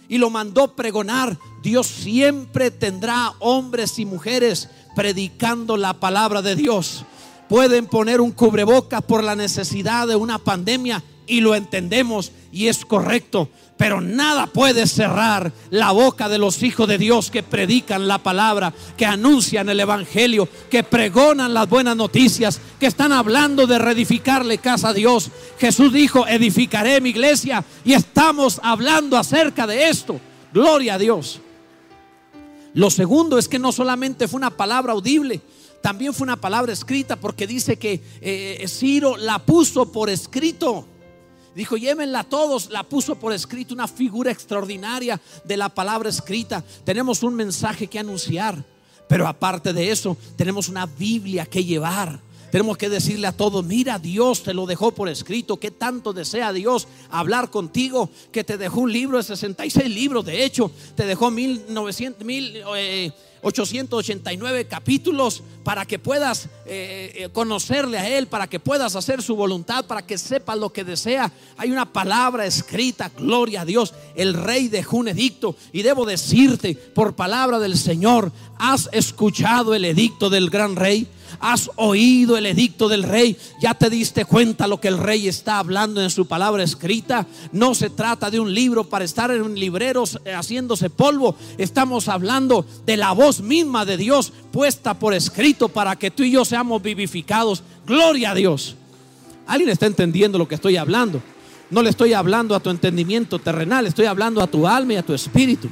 y 0.09 0.19
lo 0.19 0.31
mandó 0.31 0.75
pregonar. 0.75 1.39
Dios 1.63 1.87
siempre 1.87 2.71
tendrá 2.71 3.33
hombres 3.39 3.99
y 3.99 4.05
mujeres 4.05 4.69
predicando 4.95 5.77
la 5.77 5.95
palabra 5.95 6.43
de 6.43 6.57
Dios. 6.57 7.05
Pueden 7.49 7.87
poner 7.87 8.21
un 8.21 8.33
cubrebocas 8.33 9.03
por 9.03 9.23
la 9.23 9.37
necesidad 9.37 10.07
de 10.07 10.17
una 10.17 10.39
pandemia 10.39 11.03
y 11.27 11.41
lo 11.41 11.55
entendemos 11.55 12.33
y 12.51 12.69
es 12.69 12.85
correcto. 12.85 13.49
Pero 13.83 14.01
nada 14.01 14.47
puede 14.47 14.87
cerrar 14.87 15.53
la 15.71 15.91
boca 15.91 16.29
de 16.29 16.39
los 16.39 16.63
hijos 16.63 16.87
de 16.87 16.99
Dios 16.99 17.33
que 17.33 17.43
predican 17.43 18.07
la 18.07 18.19
palabra, 18.19 18.73
que 18.97 19.05
anuncian 19.05 19.69
el 19.69 19.81
Evangelio, 19.81 20.49
que 20.71 20.85
pregonan 20.85 21.53
las 21.53 21.69
buenas 21.69 21.97
noticias, 21.97 22.61
que 22.79 22.87
están 22.87 23.11
hablando 23.11 23.67
de 23.67 23.81
reedificarle 23.81 24.59
casa 24.59 24.91
a 24.91 24.93
Dios. 24.93 25.33
Jesús 25.59 25.93
dijo, 25.93 26.29
edificaré 26.29 27.01
mi 27.01 27.11
iglesia 27.11 27.65
y 27.85 27.95
estamos 27.95 28.61
hablando 28.63 29.17
acerca 29.17 29.67
de 29.67 29.89
esto. 29.89 30.21
Gloria 30.53 30.95
a 30.95 30.99
Dios. 30.99 31.41
Lo 32.75 32.89
segundo 32.89 33.37
es 33.37 33.49
que 33.49 33.59
no 33.59 33.73
solamente 33.73 34.29
fue 34.29 34.39
una 34.39 34.51
palabra 34.51 34.93
audible, 34.93 35.41
también 35.81 36.15
fue 36.15 36.27
una 36.27 36.41
palabra 36.41 36.73
escrita 36.73 37.17
porque 37.17 37.49
dice 37.49 37.77
que 37.81 38.01
eh, 38.21 38.65
Ciro 38.69 39.17
la 39.17 39.41
puso 39.41 39.91
por 39.91 40.09
escrito. 40.09 40.87
Dijo, 41.55 41.77
llévenla 41.77 42.25
todos. 42.25 42.71
La 42.71 42.83
puso 42.83 43.17
por 43.17 43.33
escrito 43.33 43.75
una 43.75 43.89
figura 43.89 44.31
extraordinaria 44.31 45.21
de 45.45 45.57
la 45.57 45.69
palabra 45.69 46.09
escrita. 46.09 46.65
Tenemos 46.85 47.23
un 47.23 47.35
mensaje 47.35 47.87
que 47.87 47.99
anunciar. 47.99 48.65
Pero 49.09 49.27
aparte 49.27 49.73
de 49.73 49.91
eso, 49.91 50.17
tenemos 50.37 50.69
una 50.69 50.87
Biblia 50.87 51.45
que 51.45 51.65
llevar. 51.65 52.21
Tenemos 52.53 52.77
que 52.77 52.91
decirle 52.91 53.27
a 53.27 53.33
todos, 53.33 53.65
mira, 53.65 53.99
Dios 53.99 54.43
te 54.43 54.53
lo 54.53 54.67
dejó 54.67 54.93
por 54.93 55.09
escrito, 55.09 55.59
que 55.59 55.71
tanto 55.71 56.13
desea 56.13 56.53
Dios 56.53 56.87
hablar 57.09 57.49
contigo, 57.49 58.11
que 58.31 58.45
te 58.45 58.59
dejó 58.59 58.81
un 58.81 58.93
libro 58.93 59.17
de 59.17 59.23
66 59.23 59.89
libros, 59.89 60.27
de 60.27 60.45
hecho, 60.45 60.71
te 60.95 61.07
dejó 61.07 61.31
1900, 61.31 62.27
mil, 62.27 62.63
eh, 62.77 63.11
889 63.41 64.67
capítulos 64.67 65.43
para 65.65 65.87
que 65.87 65.99
puedas 65.99 66.51
eh, 66.67 67.13
eh, 67.15 67.29
conocerle 67.33 67.97
a 67.97 68.19
Él, 68.19 68.27
para 68.27 68.47
que 68.47 68.61
puedas 68.61 68.97
hacer 68.97 69.23
su 69.23 69.35
voluntad, 69.35 69.87
para 69.87 70.03
que 70.07 70.19
sepas 70.19 70.59
lo 70.59 70.75
que 70.75 70.85
desea. 70.85 71.33
Hay 71.57 71.73
una 71.73 71.91
palabra 71.91 72.45
escrita, 72.45 73.11
gloria 73.17 73.63
a 73.63 73.65
Dios. 73.65 73.95
El 74.15 74.35
rey 74.35 74.69
dejó 74.69 74.99
un 74.99 75.09
edicto 75.09 75.57
y 75.73 75.81
debo 75.81 76.05
decirte 76.05 76.75
por 76.75 77.15
palabra 77.15 77.59
del 77.59 77.79
Señor, 77.79 78.31
¿has 78.59 78.91
escuchado 78.93 79.75
el 79.75 79.87
edicto 79.87 80.29
del 80.29 80.51
gran 80.51 80.77
rey? 80.77 81.09
Has 81.43 81.69
oído 81.77 82.39
el 82.39 82.47
edicto 82.47 82.89
del 82.89 83.03
rey, 83.03 83.37
ya 83.61 83.75
te 83.75 83.91
diste 83.91 84.25
cuenta 84.25 84.69
lo 84.69 84.81
que 84.81 84.89
el 84.89 84.97
rey 84.97 85.27
está 85.27 85.59
hablando 85.59 86.01
en 86.01 86.09
su 86.09 86.27
palabra 86.27 86.63
escrita. 86.63 87.27
No 87.51 87.75
se 87.75 87.91
trata 87.91 88.31
de 88.31 88.41
un 88.41 88.55
libro 88.55 88.85
para 88.85 89.05
estar 89.05 89.31
en 89.33 89.43
un 89.43 89.59
librero 89.59 90.05
eh, 90.25 90.33
haciéndose 90.33 90.89
polvo. 90.89 91.35
Estamos 91.59 92.09
hablando 92.09 92.65
de 92.87 92.97
la 92.97 93.11
voz 93.13 93.41
misma 93.41 93.85
de 93.85 93.97
Dios 93.97 94.33
puesta 94.53 94.95
por 94.95 95.15
escrito 95.15 95.69
para 95.69 95.97
que 95.97 96.13
tú 96.13 96.23
y 96.23 96.31
yo 96.31 96.45
seamos 96.45 96.81
vivificados. 96.81 97.65
Gloria 97.87 98.31
a 98.31 98.35
Dios. 98.35 98.77
¿Alguien 99.47 99.71
está 99.71 99.87
entendiendo 99.87 100.39
lo 100.39 100.47
que 100.47 100.55
estoy 100.55 100.77
hablando? 100.77 101.21
No 101.71 101.83
le 101.83 101.91
estoy 101.91 102.13
hablando 102.13 102.55
a 102.55 102.61
tu 102.61 102.71
entendimiento 102.71 103.41
terrenal, 103.41 103.87
estoy 103.87 104.07
hablando 104.07 104.43
a 104.43 104.47
tu 104.47 104.69
alma 104.69 104.93
y 104.93 104.97
a 104.97 105.03
tu 105.03 105.13
espíritu. 105.13 105.69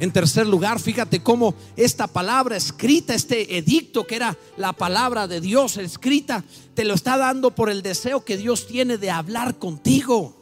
En 0.00 0.12
tercer 0.12 0.46
lugar, 0.46 0.80
fíjate 0.80 1.22
cómo 1.22 1.54
esta 1.76 2.06
palabra 2.06 2.56
escrita, 2.56 3.14
este 3.14 3.58
edicto 3.58 4.06
que 4.06 4.16
era 4.16 4.34
la 4.56 4.72
palabra 4.72 5.28
de 5.28 5.42
Dios 5.42 5.76
escrita, 5.76 6.42
te 6.72 6.84
lo 6.84 6.94
está 6.94 7.18
dando 7.18 7.54
por 7.54 7.68
el 7.68 7.82
deseo 7.82 8.24
que 8.24 8.38
Dios 8.38 8.66
tiene 8.66 8.96
de 8.96 9.10
hablar 9.10 9.58
contigo. 9.58 10.34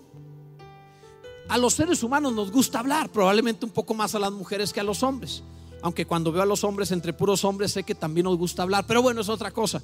A 1.49 1.59
los 1.59 1.75
seres 1.75 2.05
humanos 2.05 2.35
nos 2.35 2.53
gusta 2.53 2.79
hablar, 2.79 3.11
probablemente 3.11 3.67
un 3.67 3.73
poco 3.73 3.95
más 3.95 4.15
a 4.15 4.21
las 4.21 4.31
mujeres 4.31 4.73
que 4.73 4.79
a 4.79 4.85
los 4.85 5.03
hombres. 5.03 5.43
Aunque 5.83 6.07
cuando 6.07 6.31
veo 6.31 6.43
a 6.43 6.47
los 6.47 6.62
hombres 6.62 6.93
entre 6.93 7.12
puros 7.12 7.45
hombres 7.45 7.73
sé 7.73 7.83
que 7.83 7.97
también 7.97 8.27
nos 8.27 8.38
gusta 8.38 8.62
hablar, 8.62 8.85
pero 8.87 9.03
bueno, 9.03 9.23
es 9.23 9.29
otra 9.29 9.50
cosa. 9.50 9.83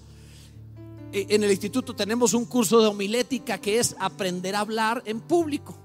E, 1.13 1.27
en 1.31 1.43
el 1.43 1.51
instituto 1.51 1.97
tenemos 1.97 2.33
un 2.33 2.45
curso 2.45 2.81
de 2.81 2.87
homilética 2.87 3.59
que 3.59 3.81
es 3.81 3.97
aprender 3.99 4.55
a 4.55 4.61
hablar 4.61 5.03
en 5.05 5.21
público. 5.21 5.84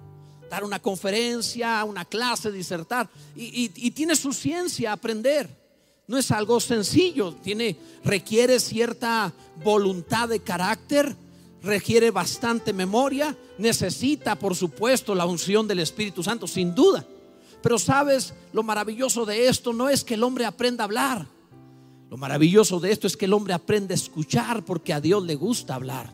Dar 0.50 0.63
una 0.63 0.79
conferencia, 0.79 1.84
una 1.84 2.06
clase, 2.06 2.51
disertar. 2.51 3.10
Y, 3.36 3.70
tiene 3.91 4.15
su 4.15 4.34
ciencia 4.34 4.91
aprender. 4.91 5.50
No 6.08 6.18
es 6.18 6.32
algo 6.32 6.60
sencillo, 6.60 7.36
tiene, 7.44 7.77
requiere 8.03 8.60
cierta 8.60 9.32
voluntad 9.63 10.27
de 10.27 10.39
carácter, 10.39 11.15
requiere 11.62 12.10
bastante 12.10 12.74
memoria, 12.74 13.38
necesita, 13.60 14.36
por 14.36 14.56
supuesto, 14.56 15.13
la 15.13 15.27
unción 15.27 15.68
del 15.68 15.79
Espíritu 15.79 16.24
Santo, 16.24 16.48
sin 16.48 16.74
duda. 16.74 17.06
Pero 17.62 17.77
sabes, 17.77 18.34
lo 18.53 18.63
maravilloso 18.63 19.25
de 19.25 19.48
esto 19.48 19.72
no 19.72 19.88
es 19.88 20.03
que 20.03 20.15
el 20.15 20.24
hombre 20.24 20.46
aprenda 20.46 20.84
a 20.84 20.86
hablar. 20.86 21.27
Lo 22.10 22.18
maravilloso 22.18 22.79
de 22.79 22.91
esto 22.91 23.06
es 23.06 23.15
que 23.15 23.25
el 23.25 23.34
hombre 23.34 23.53
aprende 23.53 23.94
a 23.94 23.96
escuchar 23.96 24.65
porque 24.65 24.94
a 24.94 25.01
Dios 25.01 25.24
le 25.24 25.36
gusta 25.36 25.75
hablar. 25.75 26.12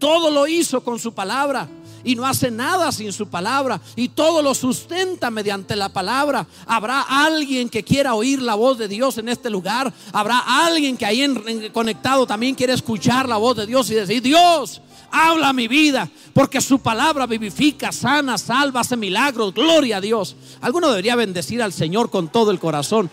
Todo 0.00 0.30
lo 0.30 0.48
hizo 0.48 0.82
con 0.82 0.98
su 0.98 1.12
palabra 1.12 1.68
y 2.04 2.14
no 2.14 2.26
hace 2.26 2.50
nada 2.50 2.92
sin 2.92 3.12
su 3.12 3.28
palabra 3.28 3.80
y 3.96 4.08
todo 4.08 4.42
lo 4.42 4.54
sustenta 4.54 5.30
mediante 5.30 5.76
la 5.76 5.88
palabra. 5.88 6.46
Habrá 6.66 7.02
alguien 7.02 7.68
que 7.68 7.82
quiera 7.82 8.14
oír 8.14 8.40
la 8.42 8.54
voz 8.54 8.78
de 8.78 8.88
Dios 8.88 9.18
en 9.18 9.28
este 9.28 9.50
lugar. 9.50 9.92
Habrá 10.12 10.38
alguien 10.66 10.96
que 10.96 11.06
ahí 11.06 11.70
conectado 11.72 12.26
también 12.26 12.54
quiere 12.54 12.72
escuchar 12.72 13.28
la 13.28 13.36
voz 13.36 13.56
de 13.56 13.66
Dios 13.66 13.90
y 13.90 13.94
decir, 13.94 14.22
Dios, 14.22 14.80
habla 15.10 15.52
mi 15.52 15.68
vida, 15.68 16.08
porque 16.32 16.60
su 16.60 16.78
palabra 16.80 17.26
vivifica, 17.26 17.92
sana, 17.92 18.38
salva, 18.38 18.80
hace 18.80 18.96
milagros. 18.96 19.54
Gloria 19.54 19.98
a 19.98 20.00
Dios. 20.00 20.36
Alguno 20.60 20.88
debería 20.88 21.16
bendecir 21.16 21.62
al 21.62 21.72
Señor 21.72 22.10
con 22.10 22.28
todo 22.28 22.50
el 22.50 22.58
corazón. 22.58 23.10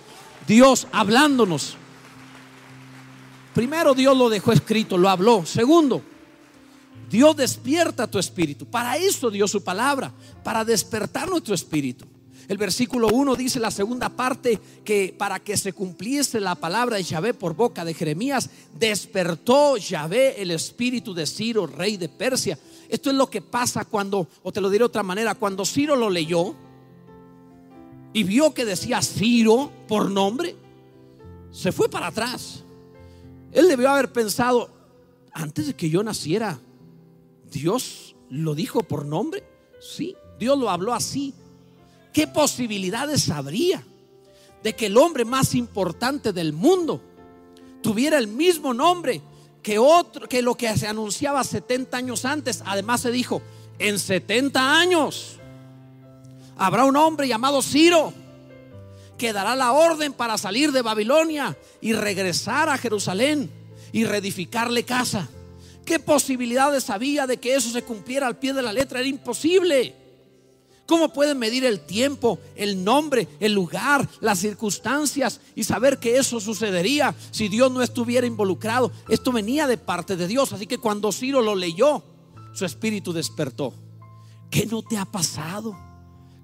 Dios 0.48 0.88
hablándonos. 0.92 1.76
Primero 3.54 3.94
Dios 3.96 4.16
lo 4.16 4.30
dejó 4.30 4.52
escrito, 4.52 4.98
lo 4.98 5.10
habló. 5.10 5.46
Segundo, 5.46 6.04
Dios 7.10 7.36
despierta 7.36 8.08
tu 8.08 8.20
espíritu. 8.20 8.66
Para 8.66 8.98
eso 8.98 9.30
dio 9.30 9.48
su 9.48 9.64
palabra, 9.64 10.14
para 10.44 10.66
despertar 10.66 11.30
nuestro 11.30 11.56
espíritu. 11.56 12.06
El 12.48 12.58
versículo 12.58 13.10
1 13.10 13.36
dice 13.36 13.60
la 13.60 13.72
segunda 13.72 14.10
parte 14.10 14.60
que 14.86 15.14
para 15.18 15.40
que 15.40 15.58
se 15.58 15.74
cumpliese 15.74 16.40
la 16.40 16.56
palabra 16.56 16.96
de 16.96 17.04
Yahvé 17.04 17.34
por 17.34 17.56
boca 17.56 17.84
de 17.84 17.94
Jeremías, 17.94 18.50
despertó 18.74 19.76
Yahvé 19.76 20.42
el 20.42 20.52
espíritu 20.52 21.14
de 21.14 21.26
Ciro, 21.26 21.68
rey 21.68 21.98
de 21.98 22.08
Persia. 22.08 22.58
Esto 22.88 23.10
es 23.10 23.18
lo 23.18 23.30
que 23.30 23.42
pasa 23.42 23.84
cuando, 23.84 24.30
o 24.44 24.54
te 24.54 24.62
lo 24.62 24.70
diré 24.70 24.84
de 24.84 24.86
otra 24.86 25.04
manera, 25.04 25.36
cuando 25.36 25.66
Ciro 25.66 25.98
lo 25.98 26.10
leyó 26.10 26.56
y 28.14 28.24
vio 28.24 28.54
que 28.54 28.64
decía 28.64 29.02
Ciro 29.02 29.70
por 29.88 30.10
nombre, 30.10 30.56
se 31.52 31.74
fue 31.74 31.90
para 31.90 32.08
atrás. 32.08 32.64
Él 33.52 33.68
debió 33.68 33.90
haber 33.90 34.14
pensado, 34.14 34.70
antes 35.34 35.68
de 35.68 35.76
que 35.76 35.90
yo 35.90 36.02
naciera, 36.02 36.60
Dios 37.52 38.16
lo 38.30 38.56
dijo 38.56 38.84
por 38.84 39.06
nombre. 39.06 39.44
Sí, 39.80 40.16
Dios 40.40 40.58
lo 40.58 40.70
habló 40.70 40.94
así. 40.94 41.34
¿Qué 42.14 42.28
posibilidades 42.28 43.30
habría 43.30 43.84
de 44.64 44.76
que 44.76 44.88
el 44.88 44.98
hombre 44.98 45.26
más 45.26 45.56
importante 45.56 46.34
del 46.34 46.54
mundo 46.54 47.02
tuviera 47.82 48.18
el 48.18 48.28
mismo 48.28 48.74
nombre 48.74 49.22
que 49.62 49.78
otro 49.78 50.28
que 50.28 50.42
lo 50.42 50.56
que 50.56 50.76
se 50.78 50.88
anunciaba 50.88 51.44
70 51.44 51.96
años 51.98 52.26
antes? 52.26 52.64
Además 52.66 53.02
se 53.02 53.12
dijo, 53.12 53.42
en 53.80 54.00
70 54.00 54.80
años 54.80 55.38
habrá 56.58 56.86
un 56.86 56.96
hombre 56.96 57.28
llamado 57.28 57.62
Ciro 57.62 58.14
que 59.18 59.34
dará 59.34 59.56
la 59.56 59.72
orden 59.72 60.14
para 60.14 60.38
salir 60.38 60.72
de 60.72 60.82
Babilonia 60.82 61.58
y 61.82 61.94
regresar 61.94 62.70
a 62.70 62.78
Jerusalén 62.78 63.50
y 63.92 64.06
reedificarle 64.06 64.84
casa. 64.84 65.28
¿Qué 65.88 66.00
posibilidades 66.00 66.90
había 66.90 67.26
de 67.26 67.38
que 67.38 67.56
eso 67.56 67.70
se 67.70 67.82
cumpliera 67.82 68.28
al 68.28 68.38
pie 68.38 68.52
de 68.52 68.62
la 68.62 68.74
letra? 68.74 69.00
Era 69.00 69.08
imposible. 69.08 69.96
¿Cómo 70.86 71.14
pueden 71.14 71.40
medir 71.40 71.64
el 71.64 71.80
tiempo, 71.80 72.40
el 72.58 72.84
nombre, 72.84 73.26
el 73.40 73.54
lugar, 73.54 74.06
las 74.20 74.40
circunstancias 74.40 75.40
y 75.56 75.64
saber 75.64 75.98
que 75.98 76.18
eso 76.18 76.42
sucedería 76.42 77.16
si 77.32 77.48
Dios 77.48 77.72
no 77.72 77.82
estuviera 77.82 78.28
involucrado? 78.28 78.92
Esto 79.08 79.32
venía 79.32 79.66
de 79.66 79.78
parte 79.78 80.18
de 80.18 80.28
Dios. 80.28 80.52
Así 80.52 80.68
que 80.68 80.78
cuando 80.78 81.14
Ciro 81.14 81.42
lo 81.42 81.56
leyó, 81.56 82.04
su 82.54 82.66
espíritu 82.66 83.14
despertó. 83.14 83.74
¿Qué 84.52 84.66
no 84.66 84.82
te 84.82 84.98
ha 84.98 85.06
pasado 85.06 85.74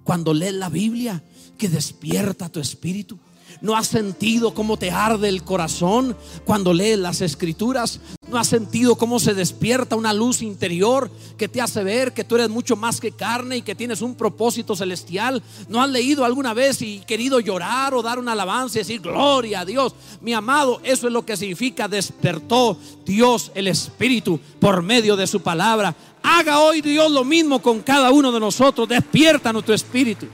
cuando 0.06 0.34
lees 0.34 0.54
la 0.54 0.70
Biblia 0.70 1.22
que 1.58 1.68
despierta 1.68 2.48
tu 2.48 2.62
espíritu? 2.62 3.20
¿No 3.62 3.76
has 3.76 3.88
sentido 3.88 4.54
cómo 4.54 4.78
te 4.78 4.92
arde 4.92 5.30
el 5.30 5.44
corazón 5.44 6.16
cuando 6.46 6.74
lees 6.74 7.00
las 7.00 7.22
escrituras? 7.22 8.00
¿No 8.30 8.38
has 8.38 8.48
sentido 8.48 8.96
cómo 8.96 9.20
se 9.20 9.34
despierta 9.34 9.96
una 9.96 10.14
luz 10.14 10.42
interior 10.42 11.12
que 11.38 11.48
te 11.48 11.62
hace 11.62 11.84
ver 11.84 12.14
que 12.14 12.24
tú 12.24 12.36
eres 12.36 12.50
mucho 12.50 12.76
más 12.76 13.00
que 13.00 13.12
carne 13.12 13.58
y 13.58 13.62
que 13.62 13.76
tienes 13.76 14.02
un 14.02 14.16
propósito 14.16 14.76
celestial? 14.76 15.42
¿No 15.70 15.82
has 15.82 15.90
leído 15.90 16.26
alguna 16.26 16.54
vez 16.54 16.82
y 16.82 17.00
querido 17.00 17.40
llorar 17.40 17.94
o 17.94 18.02
dar 18.02 18.20
una 18.20 18.32
alabanza 18.32 18.78
y 18.78 18.82
decir 18.82 19.02
gloria 19.02 19.62
a 19.62 19.66
Dios? 19.66 19.94
Mi 20.22 20.34
amado, 20.34 20.82
eso 20.84 21.08
es 21.08 21.14
lo 21.14 21.26
que 21.26 21.38
significa 21.38 21.88
despertó 21.88 22.78
Dios 23.06 23.52
el 23.56 23.68
Espíritu 23.68 24.40
por 24.60 24.82
medio 24.82 25.16
de 25.16 25.28
su 25.28 25.42
palabra. 25.42 25.96
Haga 26.24 26.60
hoy 26.60 26.82
Dios 26.82 27.12
lo 27.12 27.24
mismo 27.24 27.62
con 27.62 27.82
cada 27.82 28.12
uno 28.12 28.32
de 28.32 28.40
nosotros. 28.40 28.88
Despierta 28.88 29.52
nuestro 29.52 29.76
espíritu. 29.76 30.26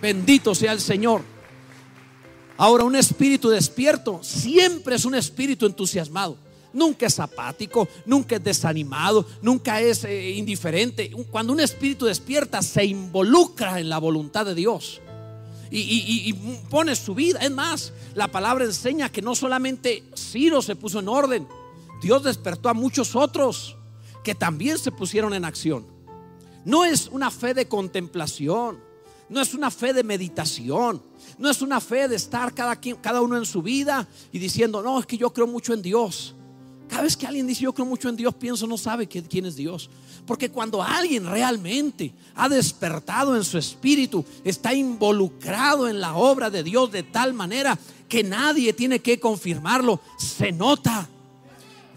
Bendito 0.00 0.54
sea 0.54 0.72
el 0.72 0.80
Señor. 0.80 1.22
Ahora, 2.58 2.82
un 2.82 2.96
espíritu 2.96 3.48
despierto 3.50 4.18
siempre 4.20 4.96
es 4.96 5.04
un 5.04 5.14
espíritu 5.14 5.64
entusiasmado. 5.64 6.36
Nunca 6.72 7.06
es 7.06 7.18
apático, 7.20 7.88
nunca 8.04 8.34
es 8.34 8.42
desanimado, 8.44 9.24
nunca 9.40 9.80
es 9.80 10.04
eh, 10.04 10.30
indiferente. 10.30 11.10
Cuando 11.30 11.52
un 11.52 11.60
espíritu 11.60 12.06
despierta, 12.06 12.60
se 12.60 12.84
involucra 12.84 13.78
en 13.78 13.88
la 13.88 13.98
voluntad 13.98 14.44
de 14.44 14.56
Dios. 14.56 15.00
Y, 15.70 16.32
pone 16.68 16.96
su 16.96 17.14
vida. 17.14 17.38
Es 17.40 17.50
más, 17.50 17.92
la 18.14 18.26
palabra 18.26 18.64
enseña 18.64 19.12
que 19.12 19.22
no 19.22 19.36
solamente 19.36 20.02
Ciro 20.16 20.60
se 20.60 20.74
puso 20.74 20.98
en 20.98 21.08
orden, 21.08 21.46
Dios 22.02 22.24
despertó 22.24 22.68
a 22.68 22.74
muchos 22.74 23.14
otros 23.14 23.76
que 24.24 24.34
también 24.34 24.78
se 24.78 24.90
pusieron 24.90 25.32
en 25.32 25.44
acción. 25.44 25.86
No 26.64 26.84
es 26.84 27.08
una 27.12 27.30
fe 27.30 27.54
de 27.54 27.68
contemplación, 27.68 28.80
no 29.28 29.40
es 29.40 29.54
una 29.54 29.70
fe 29.70 29.92
de 29.92 30.02
meditación, 30.02 31.02
no 31.38 31.50
es 31.50 31.62
una 31.62 31.80
fe 31.80 32.08
de 32.08 32.16
estar 32.16 32.54
cada, 32.54 32.78
cada 33.00 33.20
uno 33.20 33.36
en 33.36 33.44
su 33.44 33.62
vida 33.62 34.08
y 34.32 34.38
diciendo, 34.38 34.82
no, 34.82 34.98
es 34.98 35.06
que 35.06 35.18
yo 35.18 35.32
creo 35.32 35.46
mucho 35.46 35.72
en 35.72 35.82
Dios. 35.82 36.34
Cada 36.88 37.02
vez 37.02 37.16
que 37.16 37.26
alguien 37.26 37.46
dice 37.46 37.64
yo 37.64 37.74
creo 37.74 37.86
mucho 37.86 38.08
en 38.08 38.16
Dios, 38.16 38.34
pienso 38.34 38.66
no 38.66 38.78
sabe 38.78 39.06
quién 39.06 39.44
es 39.44 39.56
Dios. 39.56 39.90
Porque 40.26 40.50
cuando 40.50 40.82
alguien 40.82 41.26
realmente 41.26 42.14
ha 42.34 42.48
despertado 42.48 43.36
en 43.36 43.44
su 43.44 43.58
espíritu, 43.58 44.24
está 44.42 44.72
involucrado 44.72 45.88
en 45.88 46.00
la 46.00 46.16
obra 46.16 46.50
de 46.50 46.62
Dios 46.62 46.90
de 46.90 47.02
tal 47.02 47.34
manera 47.34 47.78
que 48.08 48.24
nadie 48.24 48.72
tiene 48.72 49.00
que 49.00 49.20
confirmarlo, 49.20 50.00
se 50.18 50.50
nota. 50.50 51.08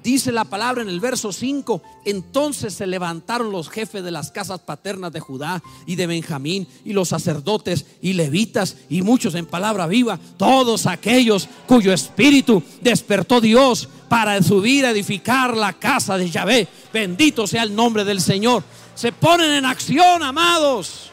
Dice 0.03 0.31
la 0.31 0.45
palabra 0.45 0.81
en 0.81 0.89
el 0.89 0.99
verso 0.99 1.31
5, 1.31 1.81
entonces 2.05 2.73
se 2.73 2.87
levantaron 2.87 3.51
los 3.51 3.69
jefes 3.69 4.03
de 4.03 4.09
las 4.09 4.31
casas 4.31 4.59
paternas 4.59 5.13
de 5.13 5.19
Judá 5.19 5.61
y 5.85 5.95
de 5.95 6.07
Benjamín 6.07 6.67
y 6.83 6.93
los 6.93 7.09
sacerdotes 7.09 7.85
y 8.01 8.13
levitas 8.13 8.77
y 8.89 9.03
muchos 9.03 9.35
en 9.35 9.45
palabra 9.45 9.85
viva, 9.85 10.19
todos 10.37 10.87
aquellos 10.87 11.47
cuyo 11.67 11.93
espíritu 11.93 12.63
despertó 12.81 13.39
Dios 13.39 13.87
para 14.09 14.41
subir 14.41 14.85
a 14.85 14.91
edificar 14.91 15.55
la 15.55 15.73
casa 15.73 16.17
de 16.17 16.29
Yahvé. 16.29 16.67
Bendito 16.91 17.45
sea 17.45 17.63
el 17.63 17.75
nombre 17.75 18.03
del 18.03 18.21
Señor. 18.21 18.63
Se 18.95 19.11
ponen 19.11 19.51
en 19.51 19.65
acción, 19.65 20.23
amados 20.23 21.10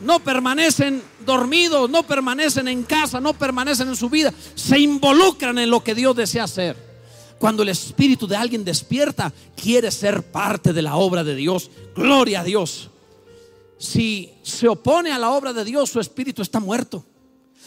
no 0.00 0.20
permanecen 0.20 1.02
dormidos, 1.24 1.88
no 1.88 2.02
permanecen 2.02 2.68
en 2.68 2.82
casa, 2.82 3.20
no 3.20 3.32
permanecen 3.34 3.88
en 3.88 3.96
su 3.96 4.10
vida, 4.10 4.32
se 4.54 4.78
involucran 4.78 5.58
en 5.58 5.70
lo 5.70 5.82
que 5.82 5.94
Dios 5.94 6.14
desea 6.14 6.44
hacer. 6.44 6.76
Cuando 7.38 7.62
el 7.62 7.68
espíritu 7.68 8.26
de 8.26 8.36
alguien 8.36 8.64
despierta, 8.64 9.32
quiere 9.54 9.90
ser 9.90 10.22
parte 10.22 10.72
de 10.72 10.82
la 10.82 10.96
obra 10.96 11.22
de 11.22 11.34
Dios. 11.34 11.70
Gloria 11.94 12.40
a 12.40 12.44
Dios. 12.44 12.90
Si 13.78 14.32
se 14.42 14.68
opone 14.68 15.12
a 15.12 15.18
la 15.18 15.30
obra 15.30 15.52
de 15.52 15.64
Dios, 15.64 15.90
su 15.90 16.00
espíritu 16.00 16.40
está 16.40 16.60
muerto. 16.60 17.04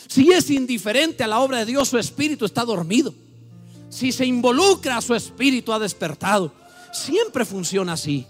Si 0.08 0.32
es 0.32 0.50
indiferente 0.50 1.24
a 1.24 1.28
la 1.28 1.40
obra 1.40 1.60
de 1.60 1.66
Dios, 1.66 1.90
su 1.90 2.00
espíritu 2.00 2.46
está 2.46 2.66
dormido. 2.66 3.14
Si 3.90 4.12
se 4.12 4.26
involucra, 4.26 5.02
su 5.02 5.14
espíritu 5.14 5.72
ha 5.72 5.78
despertado. 5.78 6.52
Siempre 6.92 7.46
funciona 7.46 7.94
así. 7.94 8.26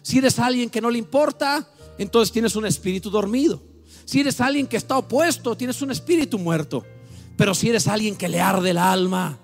Si 0.00 0.18
eres 0.18 0.38
alguien 0.38 0.70
que 0.70 0.80
no 0.80 0.90
le 0.90 0.98
importa, 0.98 1.68
entonces 2.02 2.32
tienes 2.32 2.56
un 2.56 2.64
espíritu 2.64 3.10
dormido. 3.10 3.62
Si 4.06 4.20
eres 4.20 4.40
alguien 4.40 4.66
que 4.66 4.78
está 4.78 4.96
opuesto, 4.96 5.56
tienes 5.56 5.82
un 5.82 5.90
espíritu 5.90 6.38
muerto. 6.38 6.84
Pero 7.36 7.54
si 7.54 7.68
eres 7.68 7.86
alguien 7.86 8.16
que 8.16 8.28
le 8.28 8.40
arde 8.40 8.70
el 8.70 8.78
alma, 8.78 9.38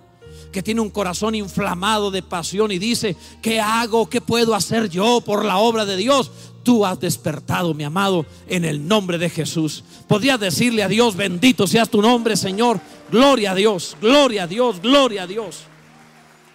que 0.50 0.62
tiene 0.62 0.80
un 0.80 0.88
corazón 0.88 1.34
inflamado 1.34 2.10
de 2.10 2.22
pasión 2.22 2.72
y 2.72 2.78
dice, 2.78 3.14
¿qué 3.42 3.60
hago? 3.60 4.08
¿Qué 4.08 4.22
puedo 4.22 4.54
hacer 4.54 4.88
yo 4.88 5.20
por 5.20 5.44
la 5.44 5.58
obra 5.58 5.84
de 5.84 5.96
Dios? 5.96 6.30
Tú 6.62 6.86
has 6.86 6.98
despertado, 6.98 7.74
mi 7.74 7.84
amado, 7.84 8.24
en 8.48 8.64
el 8.64 8.88
nombre 8.88 9.18
de 9.18 9.28
Jesús. 9.28 9.84
Podrías 10.08 10.40
decirle 10.40 10.82
a 10.82 10.88
Dios, 10.88 11.14
bendito 11.14 11.66
seas 11.66 11.90
tu 11.90 12.00
nombre, 12.00 12.36
Señor. 12.36 12.80
Gloria 13.10 13.52
a 13.52 13.54
Dios, 13.54 13.96
gloria 14.00 14.44
a 14.44 14.46
Dios, 14.46 14.80
gloria 14.80 15.24
a 15.24 15.26
Dios. 15.26 15.64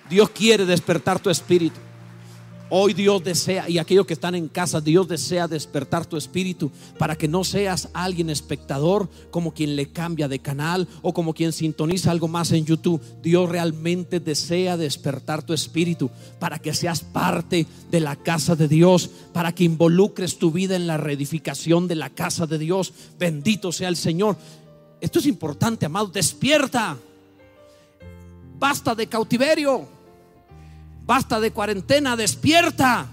Dios 0.09 0.31
quiere 0.31 0.65
despertar 0.65 1.19
tu 1.19 1.29
espíritu. 1.29 1.79
Hoy 2.73 2.93
Dios 2.93 3.21
desea, 3.21 3.69
y 3.69 3.79
aquellos 3.79 4.05
que 4.05 4.13
están 4.13 4.33
en 4.33 4.47
casa, 4.47 4.79
Dios 4.79 5.05
desea 5.05 5.49
despertar 5.49 6.05
tu 6.05 6.15
espíritu 6.15 6.71
para 6.97 7.17
que 7.17 7.27
no 7.27 7.43
seas 7.43 7.89
alguien 7.91 8.29
espectador 8.29 9.09
como 9.29 9.53
quien 9.53 9.75
le 9.75 9.89
cambia 9.89 10.29
de 10.29 10.39
canal 10.39 10.87
o 11.01 11.13
como 11.13 11.33
quien 11.33 11.51
sintoniza 11.51 12.11
algo 12.11 12.29
más 12.29 12.53
en 12.53 12.63
YouTube. 12.63 13.01
Dios 13.21 13.49
realmente 13.49 14.21
desea 14.21 14.77
despertar 14.77 15.43
tu 15.43 15.51
espíritu 15.51 16.09
para 16.39 16.59
que 16.59 16.73
seas 16.73 17.01
parte 17.01 17.67
de 17.91 17.99
la 17.99 18.15
casa 18.15 18.55
de 18.55 18.69
Dios, 18.69 19.09
para 19.33 19.53
que 19.53 19.65
involucres 19.65 20.37
tu 20.37 20.53
vida 20.53 20.77
en 20.77 20.87
la 20.87 20.95
reedificación 20.95 21.89
de 21.89 21.95
la 21.95 22.09
casa 22.09 22.47
de 22.47 22.57
Dios. 22.57 22.93
Bendito 23.19 23.73
sea 23.73 23.89
el 23.89 23.97
Señor. 23.97 24.37
Esto 25.01 25.19
es 25.19 25.25
importante, 25.25 25.87
amado. 25.87 26.07
Despierta. 26.07 26.97
Basta 28.57 28.95
de 28.95 29.07
cautiverio 29.07 30.00
basta 31.11 31.41
de 31.41 31.51
cuarentena, 31.51 32.15
despierta. 32.15 33.05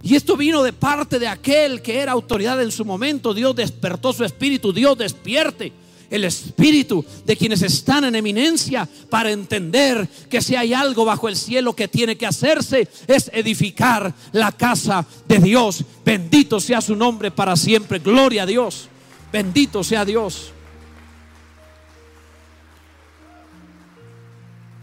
Y 0.00 0.14
esto 0.14 0.36
vino 0.36 0.62
de 0.62 0.72
parte 0.72 1.18
de 1.18 1.26
aquel 1.26 1.82
que 1.82 1.98
era 1.98 2.12
autoridad 2.12 2.62
en 2.62 2.70
su 2.70 2.84
momento. 2.84 3.34
Dios 3.34 3.56
despertó 3.56 4.12
su 4.12 4.24
espíritu, 4.24 4.72
Dios 4.72 4.96
despierte 4.96 5.72
el 6.08 6.22
espíritu 6.22 7.04
de 7.26 7.36
quienes 7.36 7.62
están 7.62 8.04
en 8.04 8.14
eminencia 8.14 8.88
para 9.08 9.32
entender 9.32 10.08
que 10.28 10.40
si 10.40 10.54
hay 10.54 10.72
algo 10.72 11.04
bajo 11.04 11.28
el 11.28 11.34
cielo 11.34 11.74
que 11.74 11.88
tiene 11.88 12.14
que 12.14 12.26
hacerse 12.26 12.86
es 13.08 13.28
edificar 13.34 14.14
la 14.30 14.52
casa 14.52 15.04
de 15.26 15.40
Dios. 15.40 15.84
Bendito 16.04 16.60
sea 16.60 16.80
su 16.80 16.94
nombre 16.94 17.32
para 17.32 17.56
siempre. 17.56 17.98
Gloria 17.98 18.44
a 18.44 18.46
Dios. 18.46 18.88
Bendito 19.32 19.82
sea 19.82 20.04
Dios. 20.04 20.52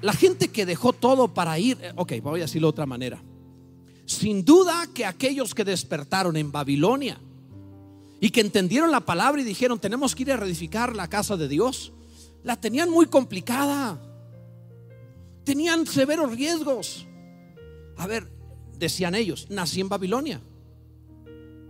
La 0.02 0.14
gente 0.14 0.50
que 0.50 0.66
dejó 0.66 0.94
todo 0.94 1.34
para 1.34 1.58
ir, 1.58 1.78
eh, 1.82 1.92
ok, 1.96 2.14
voy 2.22 2.42
a 2.42 2.44
decirlo 2.44 2.68
de 2.68 2.72
otra 2.72 2.86
manera. 2.86 3.22
Sin 4.06 4.46
duda 4.46 4.88
que 4.94 5.06
aquellos 5.06 5.56
que 5.56 5.64
despertaron 5.64 6.38
en 6.38 6.52
Babilonia 6.52 7.20
y 8.20 8.30
que 8.30 8.42
entendieron 8.42 8.92
la 8.92 9.02
palabra 9.02 9.42
y 9.42 9.46
dijeron, 9.46 9.80
tenemos 9.80 10.16
que 10.16 10.24
ir 10.24 10.32
a 10.32 10.38
reedificar 10.38 10.96
la 10.96 11.10
casa 11.10 11.36
de 11.36 11.48
Dios, 11.48 11.92
la 12.44 12.56
tenían 12.56 12.90
muy 12.90 13.08
complicada. 13.08 14.02
Tenían 15.44 15.86
severos 15.88 16.36
riesgos. 16.36 17.06
A 17.98 18.08
ver, 18.08 18.30
decían 18.78 19.16
ellos, 19.16 19.48
nací 19.50 19.82
en 19.82 19.90
Babilonia. 19.90 20.42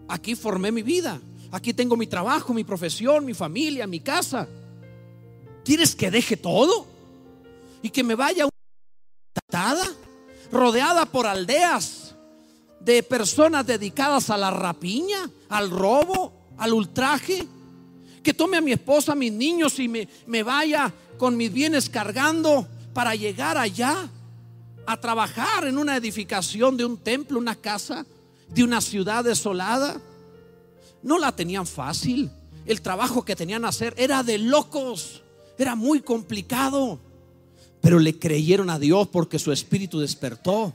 Aquí 0.08 0.36
formé 0.36 0.72
mi 0.72 0.84
vida. 0.84 1.20
Aquí 1.52 1.74
tengo 1.74 1.96
mi 1.96 2.08
trabajo, 2.08 2.54
mi 2.54 2.64
profesión, 2.64 3.26
mi 3.26 3.34
familia, 3.34 3.88
mi 3.88 4.02
casa. 4.02 4.48
¿Quieres 5.64 5.96
que 5.96 6.12
deje 6.12 6.38
todo? 6.38 6.97
Y 7.82 7.90
que 7.90 8.04
me 8.04 8.16
vaya 8.16 8.48
rodeada 10.52 11.06
por 11.06 11.28
aldeas 11.28 12.16
de 12.80 13.04
personas 13.04 13.66
dedicadas 13.66 14.30
a 14.30 14.38
la 14.38 14.52
rapiña, 14.52 15.30
al 15.50 15.70
robo, 15.70 16.34
al 16.58 16.74
ultraje. 16.74 17.46
Que 18.24 18.34
tome 18.34 18.58
a 18.58 18.62
mi 18.62 18.74
esposa, 18.74 19.14
a 19.14 19.16
mis 19.16 19.32
niños 19.32 19.80
y 19.80 19.88
me, 19.88 20.08
me 20.26 20.44
vaya 20.44 20.94
con 21.18 21.38
mis 21.38 21.52
bienes 21.52 21.90
cargando 21.90 22.68
para 22.94 23.16
llegar 23.16 23.58
allá 23.58 24.10
a 24.86 24.98
trabajar 25.00 25.66
en 25.66 25.78
una 25.78 25.98
edificación 25.98 26.78
de 26.78 26.86
un 26.86 26.98
templo, 26.98 27.40
una 27.40 27.56
casa, 27.56 28.06
de 28.50 28.64
una 28.64 28.82
ciudad 28.82 29.24
desolada. 29.24 30.02
No 31.04 31.20
la 31.20 31.36
tenían 31.36 31.68
fácil. 31.68 32.32
El 32.66 32.82
trabajo 32.82 33.24
que 33.24 33.36
tenían 33.36 33.66
hacer 33.66 33.94
era 33.98 34.24
de 34.24 34.38
locos. 34.38 35.22
Era 35.58 35.76
muy 35.76 36.02
complicado. 36.02 37.00
Pero 37.88 38.00
le 38.00 38.20
creyeron 38.20 38.70
a 38.70 38.80
Dios 38.80 39.08
porque 39.08 39.40
su 39.40 39.50
espíritu 39.50 40.00
despertó. 40.02 40.74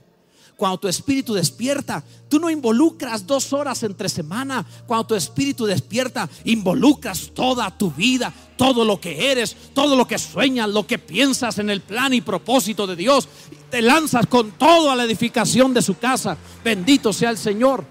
Cuando 0.57 0.79
tu 0.79 0.89
espíritu 0.89 1.35
despierta, 1.35 2.03
tú 2.31 2.41
no 2.41 2.49
involucras 2.49 3.27
dos 3.27 3.53
horas 3.53 3.83
entre 3.83 4.09
semana. 4.09 4.65
Cuando 4.87 5.09
tu 5.09 5.15
espíritu 5.15 5.67
despierta, 5.67 6.27
involucras 6.47 7.31
toda 7.35 7.71
tu 7.77 7.91
vida, 7.91 8.33
todo 8.57 8.87
lo 8.87 8.99
que 8.99 9.31
eres, 9.31 9.55
todo 9.75 9.95
lo 9.95 10.07
que 10.07 10.19
sueñas, 10.19 10.71
lo 10.71 10.87
que 10.87 10.99
piensas 10.99 11.59
en 11.59 11.69
el 11.69 11.83
plan 11.83 12.15
y 12.15 12.23
propósito 12.23 12.87
de 12.87 12.97
Dios. 12.97 13.29
Te 13.71 13.83
lanzas 13.83 14.27
con 14.27 14.53
todo 14.53 14.91
a 14.91 14.97
la 14.97 15.05
edificación 15.05 15.75
de 15.75 15.83
su 15.83 15.99
casa. 15.99 16.39
Bendito 16.65 17.13
sea 17.13 17.29
el 17.29 17.37
Señor. 17.37 17.85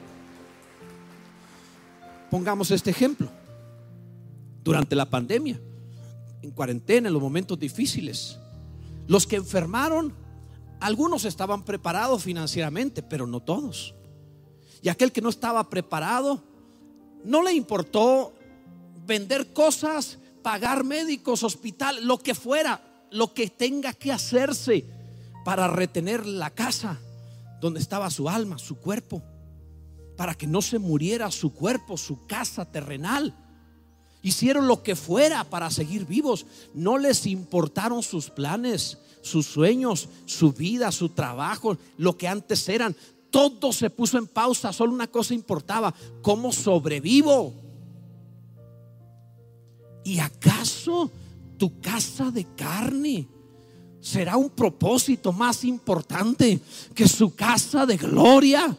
Pongamos 2.31 2.71
este 2.71 2.89
ejemplo. 2.89 3.29
Durante 4.63 4.95
la 4.95 5.07
pandemia, 5.07 5.61
en 6.41 6.49
cuarentena, 6.49 7.07
en 7.07 7.13
los 7.13 7.21
momentos 7.21 7.59
difíciles, 7.59 8.39
los 9.11 9.27
que 9.27 9.35
enfermaron, 9.35 10.13
algunos 10.79 11.25
estaban 11.25 11.65
preparados 11.65 12.23
financieramente, 12.23 13.03
pero 13.03 13.27
no 13.27 13.41
todos. 13.41 13.93
Y 14.81 14.87
aquel 14.87 15.11
que 15.11 15.19
no 15.19 15.27
estaba 15.27 15.69
preparado, 15.69 16.41
no 17.25 17.43
le 17.43 17.51
importó 17.51 18.33
vender 19.05 19.51
cosas, 19.51 20.17
pagar 20.41 20.85
médicos, 20.85 21.43
hospital, 21.43 22.07
lo 22.07 22.19
que 22.19 22.33
fuera, 22.33 23.05
lo 23.11 23.33
que 23.33 23.49
tenga 23.49 23.91
que 23.91 24.13
hacerse 24.13 24.85
para 25.43 25.67
retener 25.67 26.25
la 26.25 26.49
casa 26.49 26.97
donde 27.59 27.81
estaba 27.81 28.09
su 28.11 28.29
alma, 28.29 28.59
su 28.59 28.77
cuerpo, 28.77 29.21
para 30.15 30.35
que 30.35 30.47
no 30.47 30.61
se 30.61 30.79
muriera 30.79 31.29
su 31.31 31.53
cuerpo, 31.53 31.97
su 31.97 32.27
casa 32.27 32.71
terrenal. 32.71 33.35
Hicieron 34.21 34.67
lo 34.67 34.83
que 34.83 34.95
fuera 34.95 35.43
para 35.43 35.71
seguir 35.71 36.05
vivos. 36.05 36.45
No 36.73 36.97
les 36.97 37.25
importaron 37.25 38.03
sus 38.03 38.29
planes, 38.29 38.97
sus 39.21 39.47
sueños, 39.47 40.09
su 40.25 40.51
vida, 40.51 40.91
su 40.91 41.09
trabajo, 41.09 41.77
lo 41.97 42.17
que 42.17 42.27
antes 42.27 42.67
eran. 42.69 42.95
Todo 43.31 43.73
se 43.73 43.89
puso 43.89 44.17
en 44.17 44.27
pausa. 44.27 44.73
Solo 44.73 44.93
una 44.93 45.07
cosa 45.07 45.33
importaba, 45.33 45.93
¿cómo 46.21 46.51
sobrevivo? 46.51 47.53
¿Y 50.03 50.19
acaso 50.19 51.11
tu 51.57 51.79
casa 51.79 52.31
de 52.31 52.45
carne 52.55 53.27
será 53.99 54.35
un 54.35 54.49
propósito 54.49 55.31
más 55.31 55.63
importante 55.63 56.59
que 56.93 57.07
su 57.07 57.33
casa 57.35 57.85
de 57.85 57.97
gloria? 57.97 58.75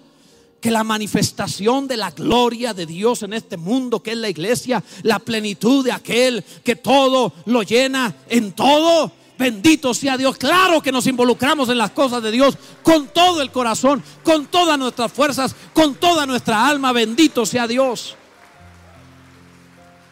Que 0.63 0.71
la 0.71 0.85
manifestación 0.85 1.89
de 1.89 1.97
la 1.97 2.13
gloria 2.13 2.73
de 2.73 2.87
Dios 2.87 3.25
en 3.25 3.33
este 3.33 3.57
mundo, 3.57 4.01
que 4.01 4.13
es 4.13 4.17
la 4.17 4.29
iglesia, 4.29 4.83
la 5.03 5.19
plenitud 5.19 5.85
de 5.85 5.91
aquel 5.91 6.43
que 6.63 6.77
todo 6.77 7.33
lo 7.47 7.65
llena 7.65 8.15
en 8.29 8.53
todo. 8.53 9.11
Bendito 9.37 9.93
sea 9.93 10.17
Dios. 10.17 10.37
Claro 10.37 10.81
que 10.81 10.93
nos 10.93 11.09
involucramos 11.09 11.69
en 11.69 11.79
las 11.79 11.91
cosas 11.91 12.23
de 12.23 12.31
Dios 12.31 12.57
con 12.85 13.09
todo 13.09 13.43
el 13.43 13.51
corazón, 13.51 14.05
con 14.23 14.47
todas 14.47 14.79
nuestras 14.79 15.13
fuerzas, 15.13 15.57
con 15.75 15.97
toda 15.97 16.27
nuestra 16.27 16.69
alma. 16.69 16.93
Bendito 16.93 17.45
sea 17.45 17.67
Dios. 17.67 18.15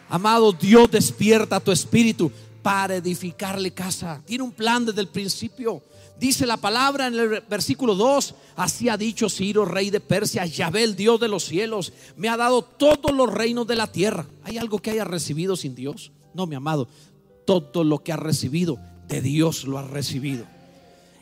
Amado, 0.09 0.51
Dios 0.51 0.91
despierta 0.91 1.61
tu 1.61 1.71
espíritu 1.71 2.29
para 2.61 2.97
edificarle 2.97 3.71
casa. 3.71 4.21
Tiene 4.25 4.43
un 4.43 4.51
plan 4.51 4.85
desde 4.85 4.99
el 4.99 5.07
principio. 5.07 5.81
Dice 6.21 6.45
la 6.45 6.57
palabra 6.57 7.07
en 7.07 7.15
el 7.15 7.41
versículo 7.49 7.95
2, 7.95 8.35
así 8.55 8.89
ha 8.89 8.95
dicho 8.95 9.27
Ciro, 9.27 9.65
rey 9.65 9.89
de 9.89 9.99
Persia, 9.99 10.45
Yahvé, 10.45 10.83
el 10.83 10.95
Dios 10.95 11.19
de 11.19 11.27
los 11.27 11.45
cielos, 11.45 11.93
me 12.15 12.29
ha 12.29 12.37
dado 12.37 12.61
todos 12.61 13.11
los 13.11 13.33
reinos 13.33 13.65
de 13.65 13.75
la 13.75 13.91
tierra. 13.91 14.27
¿Hay 14.43 14.59
algo 14.59 14.77
que 14.77 14.91
haya 14.91 15.03
recibido 15.03 15.55
sin 15.55 15.73
Dios? 15.73 16.11
No, 16.35 16.45
mi 16.45 16.53
amado, 16.53 16.87
todo 17.43 17.83
lo 17.83 18.03
que 18.03 18.11
ha 18.11 18.17
recibido, 18.17 18.77
de 19.07 19.23
Dios 19.23 19.63
lo 19.63 19.79
ha 19.79 19.81
recibido. 19.81 20.45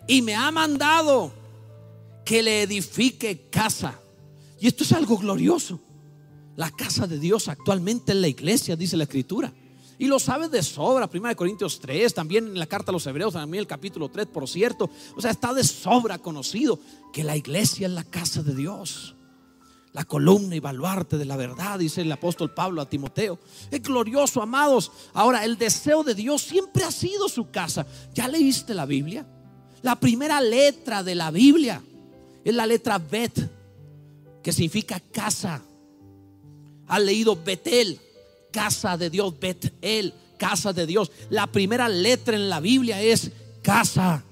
Y 0.06 0.22
me 0.22 0.36
ha 0.36 0.52
mandado 0.52 1.32
que 2.26 2.44
le 2.44 2.64
edifique 2.64 3.48
casa. 3.50 3.98
Y 4.60 4.68
esto 4.68 4.84
es 4.84 4.92
algo 4.92 5.18
glorioso. 5.18 5.80
La 6.58 6.72
casa 6.72 7.08
de 7.08 7.20
Dios 7.20 7.48
actualmente 7.48 8.12
en 8.12 8.20
la 8.20 8.28
iglesia, 8.28 8.76
dice 8.76 8.98
la 8.98 9.06
escritura. 9.06 9.54
Y 10.00 10.08
lo 10.08 10.18
sabes 10.18 10.50
de 10.50 10.64
sobra, 10.64 11.10
1 11.14 11.36
Corintios 11.36 11.82
3, 11.82 12.14
también 12.14 12.48
en 12.48 12.58
la 12.58 12.66
carta 12.66 12.90
a 12.90 12.94
los 12.94 13.06
Hebreos, 13.06 13.34
también 13.34 13.60
el 13.60 13.68
capítulo 13.68 14.08
3, 14.08 14.28
por 14.28 14.48
cierto. 14.48 14.90
O 15.18 15.22
sea, 15.22 15.30
está 15.30 15.54
de 15.54 15.66
sobra 15.66 16.18
conocido 16.18 16.80
que 17.12 17.26
la 17.26 17.36
iglesia 17.36 17.86
es 17.86 17.94
la 17.94 18.06
casa 18.06 18.42
de 18.42 18.56
Dios. 18.56 19.16
La 19.92 20.06
columna 20.06 20.56
y 20.56 20.62
baluarte 20.62 21.18
de 21.18 21.26
la 21.26 21.36
verdad, 21.36 21.80
dice 21.80 22.02
el 22.02 22.12
apóstol 22.14 22.54
Pablo 22.54 22.82
a 22.82 22.90
Timoteo. 22.90 23.40
Es 23.70 23.82
glorioso, 23.84 24.42
amados. 24.42 24.90
Ahora, 25.14 25.44
el 25.44 25.58
deseo 25.58 26.04
de 26.04 26.16
Dios 26.16 26.44
siempre 26.44 26.86
ha 26.86 26.92
sido 26.92 27.28
su 27.28 27.52
casa. 27.52 27.86
¿Ya 28.14 28.30
leíste 28.30 28.74
la 28.74 28.86
Biblia? 28.86 29.28
La 29.82 30.00
primera 30.00 30.40
letra 30.40 31.04
de 31.04 31.16
la 31.16 31.30
Biblia 31.30 31.82
es 32.46 32.54
la 32.56 32.66
letra 32.66 33.00
Bet, 33.00 33.52
que 34.42 34.54
significa 34.54 35.02
casa. 35.02 35.62
¿Has 36.88 37.02
leído 37.02 37.36
Betel? 37.36 38.00
Casa 38.52 38.98
de 38.98 39.10
Dios, 39.10 39.40
Betel, 39.40 40.14
casa 40.38 40.74
de 40.74 40.86
Dios. 40.86 41.12
La 41.30 41.48
primera 41.48 41.90
letra 41.90 42.36
en 42.36 42.50
la 42.50 42.60
Biblia 42.60 43.02
es 43.02 43.32
casa. 43.62 44.24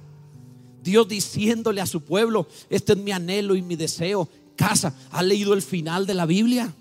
Dios 0.83 1.07
diciéndole 1.07 1.81
a 1.81 1.85
su 1.85 2.01
pueblo, 2.01 2.47
este 2.69 2.93
es 2.93 2.99
mi 2.99 3.11
anhelo 3.11 3.55
y 3.55 3.61
mi 3.61 3.75
deseo, 3.75 4.29
casa. 4.55 4.95
¿Ha 5.11 5.21
leído 5.21 5.53
el 5.53 5.61
final 5.61 6.05
de 6.05 6.13
la 6.13 6.25
Biblia? 6.25 6.73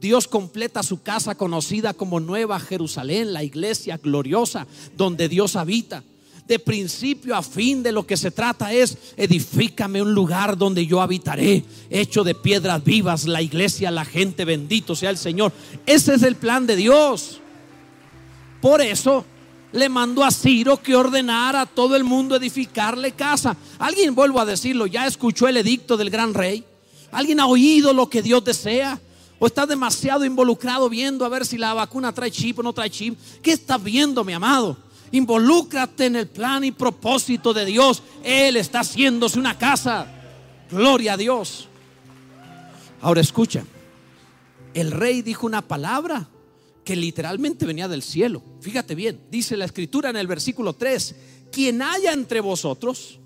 Dios 0.00 0.28
completa 0.28 0.82
su 0.82 1.02
casa 1.02 1.34
conocida 1.34 1.92
como 1.92 2.20
Nueva 2.20 2.58
Jerusalén, 2.58 3.32
la 3.32 3.44
iglesia 3.44 3.98
gloriosa 3.98 4.66
donde 4.96 5.28
Dios 5.28 5.56
habita. 5.56 6.02
De 6.50 6.58
principio 6.58 7.36
a 7.36 7.44
fin 7.44 7.80
de 7.80 7.92
lo 7.92 8.04
que 8.04 8.16
se 8.16 8.32
trata 8.32 8.72
es, 8.72 8.98
edifícame 9.16 10.02
un 10.02 10.12
lugar 10.12 10.58
donde 10.58 10.84
yo 10.84 11.00
habitaré, 11.00 11.62
hecho 11.88 12.24
de 12.24 12.34
piedras 12.34 12.82
vivas, 12.82 13.24
la 13.28 13.40
iglesia, 13.40 13.92
la 13.92 14.04
gente, 14.04 14.44
bendito 14.44 14.96
sea 14.96 15.10
el 15.10 15.16
Señor. 15.16 15.52
Ese 15.86 16.12
es 16.14 16.24
el 16.24 16.34
plan 16.34 16.66
de 16.66 16.74
Dios. 16.74 17.40
Por 18.60 18.82
eso 18.82 19.24
le 19.70 19.88
mandó 19.88 20.24
a 20.24 20.32
Ciro 20.32 20.82
que 20.82 20.96
ordenara 20.96 21.60
a 21.60 21.66
todo 21.66 21.94
el 21.94 22.02
mundo 22.02 22.34
edificarle 22.34 23.12
casa. 23.12 23.56
Alguien, 23.78 24.16
vuelvo 24.16 24.40
a 24.40 24.44
decirlo, 24.44 24.88
ya 24.88 25.06
escuchó 25.06 25.46
el 25.46 25.56
edicto 25.56 25.96
del 25.96 26.10
gran 26.10 26.34
rey. 26.34 26.64
Alguien 27.12 27.38
ha 27.38 27.46
oído 27.46 27.92
lo 27.92 28.10
que 28.10 28.22
Dios 28.22 28.42
desea. 28.42 29.00
O 29.38 29.46
está 29.46 29.66
demasiado 29.66 30.24
involucrado 30.24 30.88
viendo 30.90 31.24
a 31.24 31.28
ver 31.28 31.46
si 31.46 31.56
la 31.56 31.74
vacuna 31.74 32.12
trae 32.12 32.32
chip 32.32 32.58
o 32.58 32.62
no 32.64 32.72
trae 32.72 32.90
chip. 32.90 33.16
¿Qué 33.40 33.52
estás 33.52 33.80
viendo, 33.82 34.24
mi 34.24 34.32
amado? 34.32 34.89
Involúcrate 35.12 36.06
en 36.06 36.16
el 36.16 36.28
plan 36.28 36.64
y 36.64 36.72
propósito 36.72 37.52
de 37.52 37.64
Dios. 37.64 38.02
Él 38.22 38.56
está 38.56 38.80
haciéndose 38.80 39.38
una 39.38 39.58
casa. 39.58 40.06
Gloria 40.70 41.14
a 41.14 41.16
Dios. 41.16 41.68
Ahora 43.00 43.20
escucha. 43.20 43.64
El 44.74 44.92
rey 44.92 45.22
dijo 45.22 45.46
una 45.46 45.62
palabra 45.62 46.28
que 46.84 46.96
literalmente 46.96 47.66
venía 47.66 47.88
del 47.88 48.02
cielo. 48.02 48.42
Fíjate 48.60 48.94
bien, 48.94 49.20
dice 49.30 49.56
la 49.56 49.64
escritura 49.64 50.10
en 50.10 50.16
el 50.16 50.26
versículo 50.26 50.74
3, 50.74 51.14
quien 51.50 51.82
haya 51.82 52.12
entre 52.12 52.40
vosotros, 52.40 53.18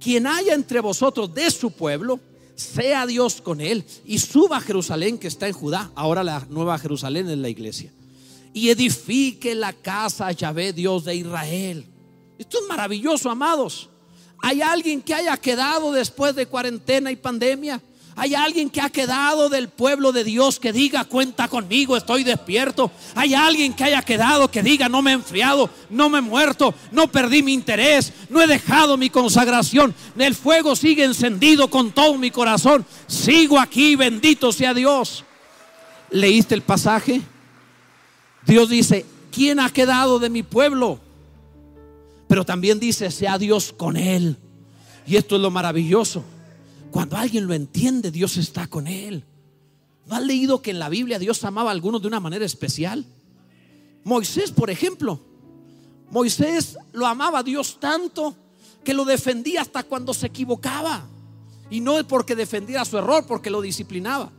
quien 0.00 0.26
haya 0.26 0.54
entre 0.54 0.80
vosotros 0.80 1.34
de 1.34 1.50
su 1.50 1.70
pueblo, 1.70 2.20
sea 2.54 3.06
Dios 3.06 3.40
con 3.40 3.60
él 3.60 3.84
y 4.04 4.18
suba 4.18 4.56
a 4.56 4.60
Jerusalén 4.60 5.18
que 5.18 5.28
está 5.28 5.46
en 5.46 5.52
Judá. 5.52 5.92
Ahora 5.94 6.24
la 6.24 6.46
nueva 6.50 6.78
Jerusalén 6.78 7.28
es 7.28 7.38
la 7.38 7.48
iglesia. 7.48 7.92
Y 8.52 8.70
edifique 8.70 9.54
la 9.54 9.72
casa 9.72 10.28
a 10.28 10.32
Yahvé, 10.32 10.72
Dios 10.72 11.04
de 11.04 11.14
Israel. 11.14 11.86
Esto 12.38 12.58
es 12.60 12.68
maravilloso, 12.68 13.30
amados. 13.30 13.88
¿Hay 14.40 14.62
alguien 14.62 15.02
que 15.02 15.14
haya 15.14 15.36
quedado 15.36 15.92
después 15.92 16.34
de 16.34 16.46
cuarentena 16.46 17.10
y 17.10 17.16
pandemia? 17.16 17.80
Hay 18.20 18.34
alguien 18.34 18.68
que 18.68 18.80
ha 18.80 18.90
quedado 18.90 19.48
del 19.48 19.68
pueblo 19.68 20.10
de 20.10 20.24
Dios 20.24 20.58
que 20.58 20.72
diga, 20.72 21.04
cuenta 21.04 21.46
conmigo, 21.46 21.96
estoy 21.96 22.24
despierto. 22.24 22.90
Hay 23.14 23.32
alguien 23.32 23.74
que 23.74 23.84
haya 23.84 24.02
quedado 24.02 24.50
que 24.50 24.60
diga, 24.60 24.88
no 24.88 25.02
me 25.02 25.12
he 25.12 25.14
enfriado, 25.14 25.70
no 25.88 26.08
me 26.08 26.18
he 26.18 26.22
muerto, 26.22 26.74
no 26.90 27.06
perdí 27.06 27.44
mi 27.44 27.52
interés, 27.52 28.12
no 28.28 28.42
he 28.42 28.48
dejado 28.48 28.96
mi 28.96 29.08
consagración. 29.08 29.94
El 30.16 30.34
fuego 30.34 30.74
sigue 30.74 31.04
encendido 31.04 31.70
con 31.70 31.92
todo 31.92 32.18
mi 32.18 32.32
corazón. 32.32 32.84
Sigo 33.06 33.56
aquí, 33.60 33.94
bendito 33.94 34.50
sea 34.50 34.74
Dios. 34.74 35.24
¿Leíste 36.10 36.56
el 36.56 36.62
pasaje? 36.62 37.22
Dios 38.48 38.70
dice, 38.70 39.04
¿quién 39.30 39.60
ha 39.60 39.68
quedado 39.68 40.18
de 40.18 40.30
mi 40.30 40.42
pueblo? 40.42 40.98
Pero 42.28 42.46
también 42.46 42.80
dice, 42.80 43.10
sea 43.10 43.36
Dios 43.36 43.74
con 43.76 43.98
él. 43.98 44.38
Y 45.06 45.16
esto 45.16 45.36
es 45.36 45.42
lo 45.42 45.50
maravilloso. 45.50 46.24
Cuando 46.90 47.18
alguien 47.18 47.46
lo 47.46 47.52
entiende, 47.52 48.10
Dios 48.10 48.38
está 48.38 48.66
con 48.66 48.86
él. 48.86 49.22
¿No 50.06 50.16
has 50.16 50.22
leído 50.22 50.62
que 50.62 50.70
en 50.70 50.78
la 50.78 50.88
Biblia 50.88 51.18
Dios 51.18 51.44
amaba 51.44 51.68
a 51.70 51.72
algunos 51.72 52.00
de 52.00 52.08
una 52.08 52.20
manera 52.20 52.46
especial? 52.46 53.04
Moisés, 54.02 54.50
por 54.50 54.70
ejemplo. 54.70 55.20
Moisés 56.10 56.78
lo 56.94 57.06
amaba 57.06 57.40
a 57.40 57.42
Dios 57.42 57.76
tanto 57.78 58.34
que 58.82 58.94
lo 58.94 59.04
defendía 59.04 59.60
hasta 59.60 59.82
cuando 59.82 60.14
se 60.14 60.26
equivocaba. 60.26 61.06
Y 61.68 61.80
no 61.80 61.98
es 61.98 62.06
porque 62.06 62.34
defendiera 62.34 62.86
su 62.86 62.96
error, 62.96 63.26
porque 63.26 63.50
lo 63.50 63.60
disciplinaba. 63.60 64.32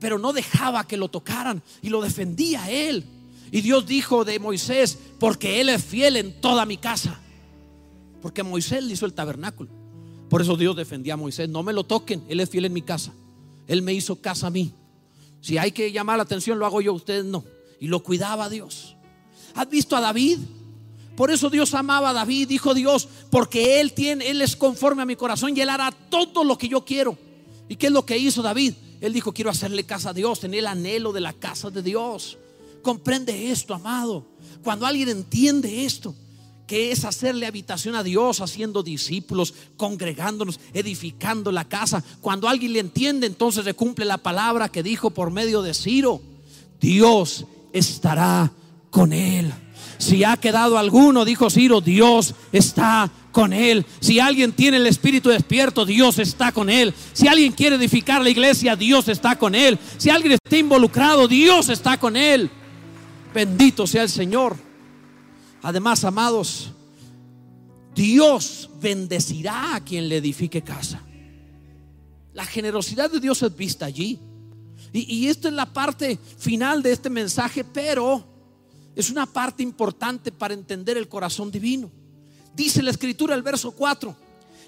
Pero 0.00 0.18
no 0.18 0.32
dejaba 0.32 0.86
que 0.86 0.96
lo 0.96 1.08
tocaran 1.08 1.62
y 1.82 1.90
lo 1.90 2.00
defendía 2.00 2.62
a 2.62 2.70
él. 2.70 3.04
Y 3.50 3.60
Dios 3.60 3.86
dijo 3.86 4.24
de 4.24 4.38
Moisés, 4.38 4.98
porque 5.18 5.60
él 5.60 5.68
es 5.68 5.84
fiel 5.84 6.16
en 6.16 6.40
toda 6.40 6.66
mi 6.66 6.76
casa. 6.76 7.20
Porque 8.20 8.42
Moisés 8.42 8.84
le 8.84 8.92
hizo 8.92 9.06
el 9.06 9.14
tabernáculo. 9.14 9.70
Por 10.28 10.42
eso 10.42 10.56
Dios 10.56 10.76
defendía 10.76 11.14
a 11.14 11.16
Moisés. 11.16 11.48
No 11.48 11.62
me 11.62 11.72
lo 11.72 11.84
toquen, 11.84 12.24
Él 12.28 12.40
es 12.40 12.50
fiel 12.50 12.66
en 12.66 12.72
mi 12.72 12.82
casa. 12.82 13.12
Él 13.66 13.82
me 13.82 13.94
hizo 13.94 14.16
casa 14.16 14.48
a 14.48 14.50
mí. 14.50 14.72
Si 15.40 15.56
hay 15.56 15.72
que 15.72 15.90
llamar 15.92 16.16
la 16.16 16.24
atención, 16.24 16.58
lo 16.58 16.66
hago 16.66 16.80
yo, 16.80 16.92
ustedes 16.92 17.24
no. 17.24 17.44
Y 17.80 17.86
lo 17.86 18.02
cuidaba 18.02 18.48
Dios. 18.48 18.96
¿Has 19.54 19.68
visto 19.70 19.96
a 19.96 20.00
David? 20.00 20.38
Por 21.16 21.30
eso 21.30 21.50
Dios 21.50 21.74
amaba 21.74 22.10
a 22.10 22.12
David, 22.12 22.48
dijo 22.48 22.74
Dios, 22.74 23.08
porque 23.30 23.80
Él 23.80 23.92
tiene, 23.92 24.28
Él 24.28 24.40
es 24.40 24.54
conforme 24.54 25.02
a 25.02 25.06
mi 25.06 25.16
corazón 25.16 25.56
y 25.56 25.60
Él 25.60 25.68
hará 25.68 25.90
todo 25.90 26.44
lo 26.44 26.56
que 26.56 26.68
yo 26.68 26.84
quiero. 26.84 27.18
¿Y 27.68 27.76
qué 27.76 27.86
es 27.86 27.92
lo 27.92 28.06
que 28.06 28.16
hizo 28.16 28.40
David? 28.40 28.74
Él 29.00 29.12
dijo, 29.12 29.32
quiero 29.32 29.50
hacerle 29.50 29.84
casa 29.84 30.10
a 30.10 30.14
Dios, 30.14 30.40
tener 30.40 30.60
el 30.60 30.66
anhelo 30.66 31.12
de 31.12 31.20
la 31.20 31.32
casa 31.32 31.70
de 31.70 31.82
Dios. 31.82 32.38
Comprende 32.88 33.50
esto, 33.50 33.74
amado. 33.74 34.24
Cuando 34.64 34.86
alguien 34.86 35.10
entiende 35.10 35.84
esto, 35.84 36.14
que 36.66 36.90
es 36.90 37.04
hacerle 37.04 37.44
habitación 37.44 37.94
a 37.94 38.02
Dios, 38.02 38.40
haciendo 38.40 38.82
discípulos, 38.82 39.52
congregándonos, 39.76 40.58
edificando 40.72 41.52
la 41.52 41.68
casa. 41.68 42.02
Cuando 42.22 42.48
alguien 42.48 42.72
le 42.72 42.78
entiende, 42.78 43.26
entonces 43.26 43.66
se 43.66 43.74
cumple 43.74 44.06
la 44.06 44.16
palabra 44.16 44.70
que 44.70 44.82
dijo 44.82 45.10
por 45.10 45.30
medio 45.30 45.60
de 45.60 45.74
Ciro. 45.74 46.22
Dios 46.80 47.44
estará 47.74 48.50
con 48.88 49.12
él. 49.12 49.52
Si 49.98 50.24
ha 50.24 50.38
quedado 50.38 50.78
alguno, 50.78 51.26
dijo 51.26 51.50
Ciro, 51.50 51.82
Dios 51.82 52.34
está 52.52 53.10
con 53.32 53.52
él. 53.52 53.84
Si 54.00 54.18
alguien 54.18 54.52
tiene 54.52 54.78
el 54.78 54.86
espíritu 54.86 55.28
despierto, 55.28 55.84
Dios 55.84 56.18
está 56.18 56.52
con 56.52 56.70
él. 56.70 56.94
Si 57.12 57.28
alguien 57.28 57.52
quiere 57.52 57.76
edificar 57.76 58.22
la 58.22 58.30
iglesia, 58.30 58.76
Dios 58.76 59.08
está 59.08 59.36
con 59.36 59.54
él. 59.54 59.78
Si 59.98 60.08
alguien 60.08 60.38
está 60.42 60.56
involucrado, 60.56 61.28
Dios 61.28 61.68
está 61.68 62.00
con 62.00 62.16
él. 62.16 62.50
Bendito 63.34 63.86
sea 63.86 64.02
el 64.02 64.10
Señor. 64.10 64.56
Además, 65.62 66.04
amados, 66.04 66.70
Dios 67.94 68.70
bendecirá 68.80 69.74
a 69.74 69.84
quien 69.84 70.08
le 70.08 70.18
edifique 70.18 70.62
casa. 70.62 71.02
La 72.32 72.44
generosidad 72.44 73.10
de 73.10 73.20
Dios 73.20 73.42
es 73.42 73.56
vista 73.56 73.86
allí. 73.86 74.18
Y, 74.92 75.26
esta 75.26 75.48
es 75.48 75.54
la 75.54 75.72
parte 75.72 76.18
final 76.38 76.82
de 76.82 76.92
este 76.92 77.10
mensaje, 77.10 77.64
pero 77.64 78.24
es 78.96 79.10
una 79.10 79.26
parte 79.26 79.62
importante 79.62 80.32
para 80.32 80.54
entender 80.54 80.96
el 80.96 81.08
corazón 81.08 81.50
divino. 81.50 81.90
Dice 82.54 82.82
la 82.82 82.90
escritura, 82.90 83.34
el 83.34 83.42
verso 83.42 83.72
4, 83.72 84.16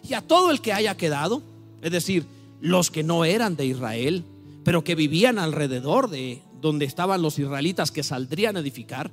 y 0.08 0.14
a 0.14 0.20
todo 0.20 0.50
el 0.50 0.60
que 0.60 0.72
haya 0.72 0.96
quedado, 0.96 1.42
es 1.80 1.90
decir, 1.90 2.26
los 2.60 2.90
que 2.90 3.02
no 3.02 3.24
eran 3.24 3.56
de 3.56 3.66
Israel, 3.66 4.24
pero 4.64 4.84
que 4.84 4.94
vivían 4.94 5.38
alrededor 5.38 6.10
de 6.10 6.42
donde 6.60 6.84
estaban 6.84 7.22
los 7.22 7.38
israelitas 7.38 7.90
que 7.90 8.02
saldrían 8.02 8.56
a 8.56 8.60
edificar, 8.60 9.10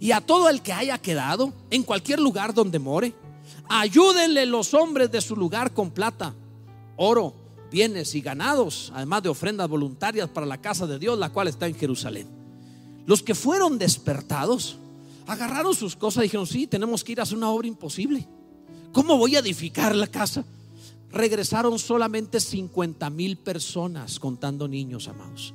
y 0.00 0.10
a 0.10 0.20
todo 0.20 0.48
el 0.48 0.62
que 0.62 0.72
haya 0.72 0.98
quedado 0.98 1.52
en 1.70 1.84
cualquier 1.84 2.18
lugar 2.18 2.54
donde 2.54 2.80
more, 2.80 3.14
ayúdenle 3.68 4.46
los 4.46 4.74
hombres 4.74 5.10
de 5.12 5.20
su 5.20 5.36
lugar 5.36 5.72
con 5.72 5.90
plata, 5.90 6.34
oro, 6.96 7.34
bienes 7.70 8.14
y 8.14 8.20
ganados, 8.20 8.92
además 8.94 9.22
de 9.22 9.28
ofrendas 9.28 9.68
voluntarias 9.68 10.28
para 10.28 10.44
la 10.44 10.60
casa 10.60 10.86
de 10.86 10.98
Dios, 10.98 11.18
la 11.18 11.30
cual 11.30 11.48
está 11.48 11.66
en 11.66 11.76
Jerusalén. 11.76 12.26
Los 13.06 13.22
que 13.22 13.34
fueron 13.34 13.78
despertados 13.78 14.76
agarraron 15.26 15.74
sus 15.74 15.96
cosas 15.96 16.22
y 16.22 16.26
dijeron, 16.26 16.46
sí, 16.46 16.66
tenemos 16.66 17.04
que 17.04 17.12
ir 17.12 17.20
a 17.20 17.22
hacer 17.22 17.36
una 17.36 17.50
obra 17.50 17.68
imposible. 17.68 18.26
¿Cómo 18.92 19.16
voy 19.16 19.36
a 19.36 19.38
edificar 19.38 19.94
la 19.94 20.06
casa? 20.06 20.44
Regresaron 21.10 21.78
solamente 21.78 22.40
50 22.40 23.08
mil 23.10 23.36
personas, 23.36 24.18
contando 24.18 24.68
niños, 24.68 25.08
amados. 25.08 25.54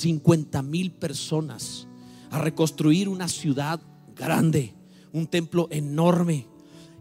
50 0.00 0.62
mil 0.62 0.90
personas 0.92 1.86
a 2.30 2.38
reconstruir 2.38 3.08
una 3.08 3.28
ciudad 3.28 3.80
grande, 4.14 4.74
un 5.12 5.26
templo 5.26 5.68
enorme 5.70 6.46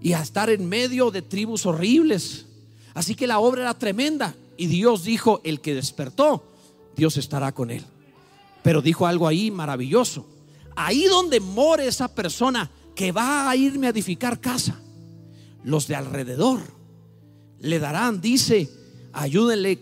y 0.01 0.13
a 0.13 0.21
estar 0.21 0.49
en 0.49 0.67
medio 0.67 1.11
de 1.11 1.21
tribus 1.21 1.65
horribles. 1.65 2.45
Así 2.93 3.15
que 3.15 3.27
la 3.27 3.39
obra 3.39 3.63
era 3.63 3.77
tremenda 3.77 4.35
y 4.57 4.67
Dios 4.67 5.03
dijo, 5.03 5.41
el 5.43 5.61
que 5.61 5.73
despertó, 5.73 6.43
Dios 6.95 7.17
estará 7.17 7.51
con 7.51 7.71
él. 7.71 7.83
Pero 8.63 8.81
dijo 8.81 9.05
algo 9.05 9.27
ahí 9.27 9.51
maravilloso. 9.51 10.25
Ahí 10.75 11.03
donde 11.05 11.39
more 11.39 11.87
esa 11.87 12.13
persona 12.13 12.69
que 12.95 13.11
va 13.11 13.49
a 13.49 13.55
irme 13.55 13.87
a 13.87 13.91
edificar 13.91 14.39
casa, 14.39 14.79
los 15.63 15.87
de 15.87 15.95
alrededor 15.95 16.61
le 17.59 17.79
darán, 17.79 18.21
dice, 18.21 18.69
ayúdenle 19.13 19.79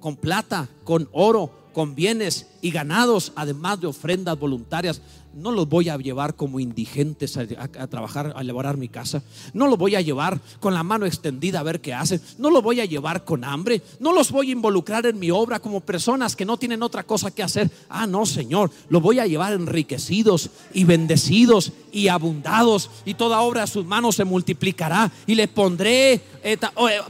con 0.00 0.16
plata, 0.16 0.68
con 0.84 1.08
oro, 1.12 1.70
con 1.72 1.94
bienes 1.94 2.47
y 2.60 2.70
ganados, 2.70 3.32
además 3.36 3.80
de 3.80 3.86
ofrendas 3.86 4.38
voluntarias 4.38 5.00
no 5.38 5.52
los 5.52 5.68
voy 5.68 5.88
a 5.88 5.96
llevar 5.96 6.34
como 6.34 6.58
indigentes 6.58 7.36
a, 7.36 7.46
trabajar, 7.86 8.32
a 8.34 8.40
elaborar 8.40 8.76
mi 8.76 8.88
casa. 8.88 9.22
No 9.52 9.66
los 9.66 9.78
voy 9.78 9.94
a 9.94 10.00
llevar 10.00 10.40
con 10.58 10.74
la 10.74 10.82
mano 10.82 11.06
extendida 11.06 11.60
a 11.60 11.62
ver 11.62 11.80
qué 11.80 11.94
hacen. 11.94 12.20
No 12.38 12.50
los 12.50 12.62
voy 12.62 12.80
a 12.80 12.84
llevar 12.84 13.24
con 13.24 13.44
hambre. 13.44 13.82
No 14.00 14.12
los 14.12 14.32
voy 14.32 14.48
a 14.48 14.52
involucrar 14.52 15.06
en 15.06 15.18
mi 15.18 15.30
obra 15.30 15.60
como 15.60 15.80
personas 15.80 16.34
que 16.34 16.44
no 16.44 16.56
tienen 16.56 16.82
otra 16.82 17.04
cosa 17.04 17.30
que 17.30 17.42
hacer. 17.42 17.70
Ah, 17.88 18.06
no, 18.06 18.26
Señor. 18.26 18.70
Los 18.88 19.02
voy 19.02 19.20
a 19.20 19.26
llevar 19.26 19.52
enriquecidos 19.52 20.50
y 20.72 20.84
bendecidos 20.84 21.72
y 21.92 22.08
abundados. 22.08 22.90
Y 23.04 23.14
toda 23.14 23.40
obra 23.40 23.64
a 23.64 23.68
sus 23.68 23.84
manos 23.84 24.16
se 24.16 24.24
multiplicará. 24.24 25.12
Y 25.26 25.34
les 25.34 25.48
pondré 25.48 26.14
eh, 26.14 26.22
eh, 26.42 26.58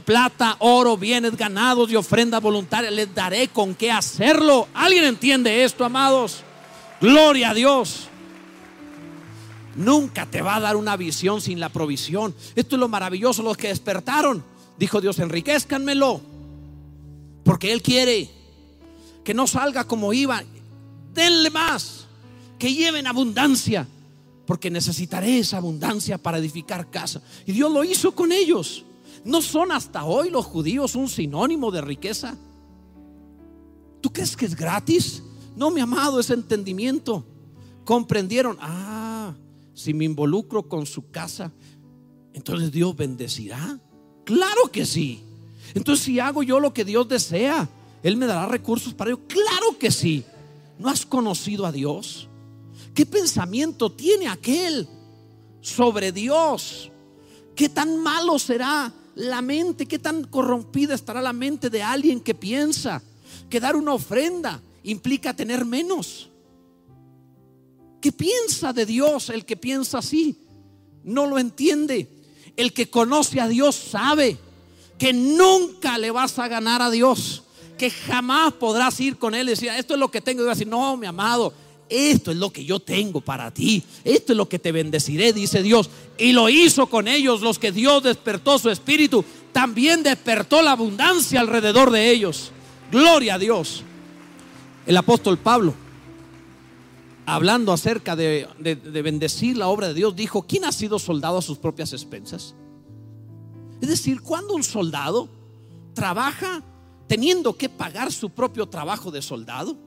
plata, 0.05 0.57
oro, 0.59 0.97
bienes 0.97 1.35
ganados 1.35 1.89
y 1.89 1.95
ofrenda 1.95 2.39
voluntaria. 2.39 2.91
Les 2.91 3.13
daré 3.15 3.47
con 3.47 3.73
qué 3.73 3.91
hacerlo. 3.91 4.67
¿Alguien 4.73 5.05
entiende 5.05 5.38
esto, 5.47 5.85
amados? 5.85 6.43
Gloria 7.01 7.51
a 7.51 7.53
Dios. 7.53 8.09
Nunca 9.75 10.25
te 10.25 10.41
va 10.41 10.57
a 10.57 10.59
dar 10.59 10.75
una 10.75 10.97
visión 10.97 11.41
sin 11.41 11.59
la 11.59 11.69
provisión. 11.69 12.35
Esto 12.55 12.75
es 12.75 12.79
lo 12.79 12.89
maravilloso, 12.89 13.43
los 13.43 13.55
que 13.55 13.69
despertaron. 13.69 14.43
Dijo 14.77 14.99
Dios, 14.99 15.19
enriquezcanmelo. 15.19 16.21
Porque 17.43 17.71
Él 17.71 17.81
quiere 17.81 18.29
que 19.23 19.33
no 19.33 19.47
salga 19.47 19.85
como 19.85 20.11
iba. 20.11 20.43
Denle 21.13 21.49
más. 21.49 22.07
Que 22.57 22.73
lleven 22.73 23.07
abundancia. 23.07 23.87
Porque 24.45 24.69
necesitaré 24.69 25.39
esa 25.39 25.57
abundancia 25.57 26.17
para 26.17 26.39
edificar 26.39 26.89
casa. 26.89 27.21
Y 27.45 27.51
Dios 27.51 27.71
lo 27.71 27.83
hizo 27.83 28.13
con 28.13 28.31
ellos. 28.31 28.83
¿No 29.23 29.41
son 29.41 29.71
hasta 29.71 30.03
hoy 30.05 30.29
los 30.29 30.45
judíos 30.45 30.95
un 30.95 31.07
sinónimo 31.07 31.71
de 31.71 31.81
riqueza? 31.81 32.35
¿Tú 34.01 34.11
crees 34.11 34.35
que 34.35 34.45
es 34.45 34.55
gratis? 34.55 35.23
No, 35.59 35.71
mi 35.71 35.81
amado, 35.81 36.21
ese 36.21 36.35
entendimiento. 36.35 37.25
Comprendieron, 37.83 38.57
ah, 38.61 39.33
si 39.73 39.93
me 39.93 40.05
involucro 40.05 40.63
con 40.69 40.85
su 40.85 41.11
casa, 41.11 41.51
entonces 42.33 42.71
Dios 42.71 42.95
bendecirá. 42.95 43.77
Claro 44.23 44.71
que 44.71 44.85
sí. 44.85 45.21
Entonces 45.73 46.05
si 46.05 46.17
hago 46.17 46.43
yo 46.43 46.61
lo 46.61 46.73
que 46.73 46.85
Dios 46.85 47.09
desea, 47.09 47.67
Él 48.03 48.15
me 48.15 48.25
dará 48.25 48.45
recursos 48.45 48.93
para 48.93 49.11
ello. 49.11 49.19
Claro 49.27 49.77
que 49.77 49.91
sí. 49.91 50.23
¿No 50.77 50.87
has 50.87 51.05
conocido 51.05 51.65
a 51.65 51.73
Dios? 51.73 52.29
¿Qué 52.93 53.05
pensamiento 53.05 53.91
tiene 53.91 54.29
aquel 54.29 54.87
sobre 55.59 56.13
Dios? 56.13 56.89
¿Qué 57.53 57.67
tan 57.67 58.01
malo 58.01 58.39
será 58.39 58.93
la 59.13 59.41
mente? 59.41 59.85
¿Qué 59.85 59.99
tan 59.99 60.23
corrompida 60.23 60.95
estará 60.95 61.21
la 61.21 61.33
mente 61.33 61.69
de 61.69 61.83
alguien 61.83 62.21
que 62.21 62.33
piensa 62.33 63.03
que 63.49 63.59
dar 63.59 63.75
una 63.75 63.93
ofrenda 63.93 64.61
implica 64.83 65.35
tener 65.35 65.65
menos? 65.65 66.29
¿Qué 68.01 68.11
piensa 68.11 68.73
de 68.73 68.85
Dios 68.85 69.29
el 69.29 69.45
que 69.45 69.57
piensa 69.57 69.99
así? 69.99 70.37
No 71.03 71.25
lo 71.25 71.37
entiende. 71.37 72.07
El 72.55 72.73
que 72.73 72.89
conoce 72.89 73.39
a 73.41 73.47
Dios 73.47 73.75
sabe 73.75 74.37
que 74.97 75.13
nunca 75.13 75.97
le 75.97 76.11
vas 76.11 76.37
a 76.39 76.47
ganar 76.47 76.81
a 76.81 76.91
Dios, 76.91 77.43
que 77.77 77.89
jamás 77.89 78.53
podrás 78.53 78.99
ir 78.99 79.17
con 79.17 79.33
Él 79.33 79.47
y 79.47 79.51
decir, 79.51 79.69
esto 79.69 79.93
es 79.93 79.99
lo 79.99 80.11
que 80.11 80.21
tengo. 80.21 80.41
Y 80.41 80.45
va 80.45 80.51
a 80.51 80.55
decir, 80.55 80.67
no, 80.67 80.97
mi 80.97 81.07
amado, 81.07 81.53
esto 81.89 82.31
es 82.31 82.37
lo 82.37 82.51
que 82.51 82.63
yo 82.63 82.79
tengo 82.79 83.21
para 83.21 83.51
ti, 83.51 83.83
esto 84.03 84.33
es 84.33 84.37
lo 84.37 84.47
que 84.47 84.59
te 84.59 84.71
bendeciré, 84.71 85.33
dice 85.33 85.63
Dios. 85.63 85.89
Y 86.17 86.33
lo 86.33 86.49
hizo 86.49 86.87
con 86.87 87.07
ellos, 87.07 87.41
los 87.41 87.57
que 87.57 87.71
Dios 87.71 88.03
despertó 88.03 88.59
su 88.59 88.69
espíritu, 88.69 89.25
también 89.51 90.03
despertó 90.03 90.61
la 90.61 90.71
abundancia 90.71 91.39
alrededor 91.39 91.91
de 91.91 92.11
ellos. 92.11 92.51
Gloria 92.91 93.35
a 93.35 93.39
Dios. 93.39 93.83
El 94.85 94.97
apóstol 94.97 95.37
Pablo, 95.37 95.73
hablando 97.25 97.71
acerca 97.71 98.15
de, 98.15 98.47
de, 98.59 99.01
bendecir 99.01 99.57
la 99.57 99.67
obra 99.67 99.87
de 99.87 99.93
Dios, 99.93 100.15
dijo, 100.15 100.43
¿quién 100.43 100.65
ha 100.65 100.71
sido 100.71 100.99
soldado 100.99 101.37
a 101.37 101.41
sus 101.41 101.57
propias 101.57 101.93
expensas? 101.93 102.55
Es 103.81 103.89
decir, 103.89 104.21
cuando 104.21 104.55
un 104.55 104.63
soldado 104.63 105.29
trabaja 105.93 106.63
teniendo 107.07 107.55
que 107.55 107.69
pagar 107.69 108.11
su 108.11 108.29
propio 108.29 108.67
trabajo 108.67 109.11
de 109.11 109.21
soldado, 109.21 109.77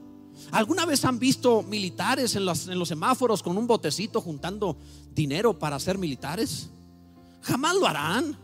¿Alguna 0.51 0.85
vez 0.85 1.03
han 1.05 1.19
visto 1.19 1.63
militares 1.63 2.35
en 2.35 2.45
los, 2.45 2.67
en 2.67 2.79
los 2.79 2.87
semáforos 2.87 3.41
con 3.43 3.57
un 3.57 3.67
botecito 3.67 4.21
juntando 4.21 4.77
dinero 5.13 5.57
para 5.57 5.79
ser 5.79 5.97
militares? 5.97 6.69
Jamás 7.41 7.75
lo 7.75 7.87
harán. 7.87 8.37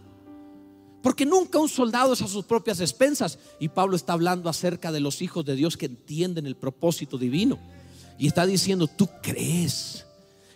Porque 1.02 1.26
nunca 1.26 1.60
un 1.60 1.70
soldado 1.70 2.14
es 2.14 2.22
a 2.22 2.28
sus 2.28 2.46
propias 2.46 2.80
expensas. 2.80 3.40
Y 3.60 3.70
Pablo 3.70 3.96
está 3.96 4.14
hablando 4.14 4.50
acerca 4.50 4.92
de 4.92 5.00
los 5.00 5.22
hijos 5.22 5.46
de 5.46 5.56
Dios 5.56 5.78
que 5.78 5.86
entienden 5.86 6.46
el 6.46 6.56
propósito 6.56 7.18
divino. 7.18 7.58
Y 8.18 8.28
está 8.28 8.46
diciendo, 8.46 8.88
tú 8.88 9.10
crees 9.22 10.06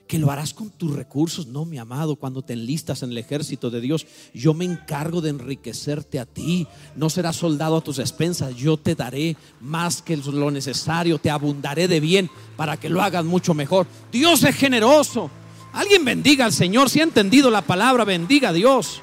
que 0.08 0.20
lo 0.20 0.30
harás 0.30 0.54
con 0.54 0.70
tus 0.70 0.94
recursos. 0.94 1.48
No, 1.48 1.66
mi 1.66 1.78
amado, 1.78 2.18
cuando 2.18 2.42
te 2.42 2.54
enlistas 2.54 3.04
en 3.04 3.12
el 3.12 3.18
ejército 3.18 3.70
de 3.70 3.82
Dios, 3.82 4.06
yo 4.34 4.54
me 4.54 4.66
encargo 4.66 5.22
de 5.22 5.30
enriquecerte 5.30 6.20
a 6.20 6.26
ti. 6.26 6.68
No 6.96 7.10
serás 7.10 7.38
soldado 7.38 7.78
a 7.78 7.82
tus 7.82 8.00
expensas, 8.00 8.56
yo 8.56 8.78
te 8.78 8.96
daré 8.96 9.38
más 9.62 10.02
que 10.02 10.18
lo 10.18 10.52
necesario, 10.52 11.20
te 11.20 11.30
abundaré 11.30 11.88
de 11.88 12.00
bien 12.00 12.30
para 12.58 12.78
que 12.78 12.90
lo 12.90 13.02
hagas 13.02 13.24
mucho 13.24 13.54
mejor. 13.54 13.88
Dios 14.12 14.44
es 14.44 14.56
generoso. 14.56 15.32
Alguien 15.72 16.06
bendiga 16.06 16.46
al 16.46 16.54
Señor, 16.54 16.90
si 16.90 17.00
ha 17.00 17.04
entendido 17.04 17.50
la 17.50 17.64
palabra, 17.64 18.04
bendiga 18.04 18.50
a 18.50 18.54
Dios. 18.54 19.02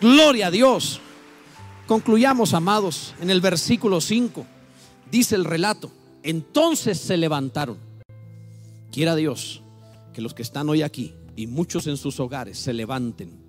Gloria 0.00 0.48
a 0.48 0.50
Dios. 0.50 1.00
Concluyamos, 1.86 2.54
amados, 2.54 3.14
en 3.20 3.30
el 3.30 3.40
versículo 3.40 4.00
5. 4.00 4.46
Dice 5.10 5.34
el 5.34 5.44
relato, 5.44 5.90
entonces 6.22 6.98
se 6.98 7.16
levantaron. 7.16 7.78
Quiera 8.90 9.14
Dios 9.14 9.62
que 10.12 10.22
los 10.22 10.34
que 10.34 10.42
están 10.42 10.68
hoy 10.68 10.82
aquí 10.82 11.14
y 11.36 11.46
muchos 11.46 11.86
en 11.86 11.96
sus 11.96 12.20
hogares 12.20 12.58
se 12.58 12.72
levanten. 12.72 13.44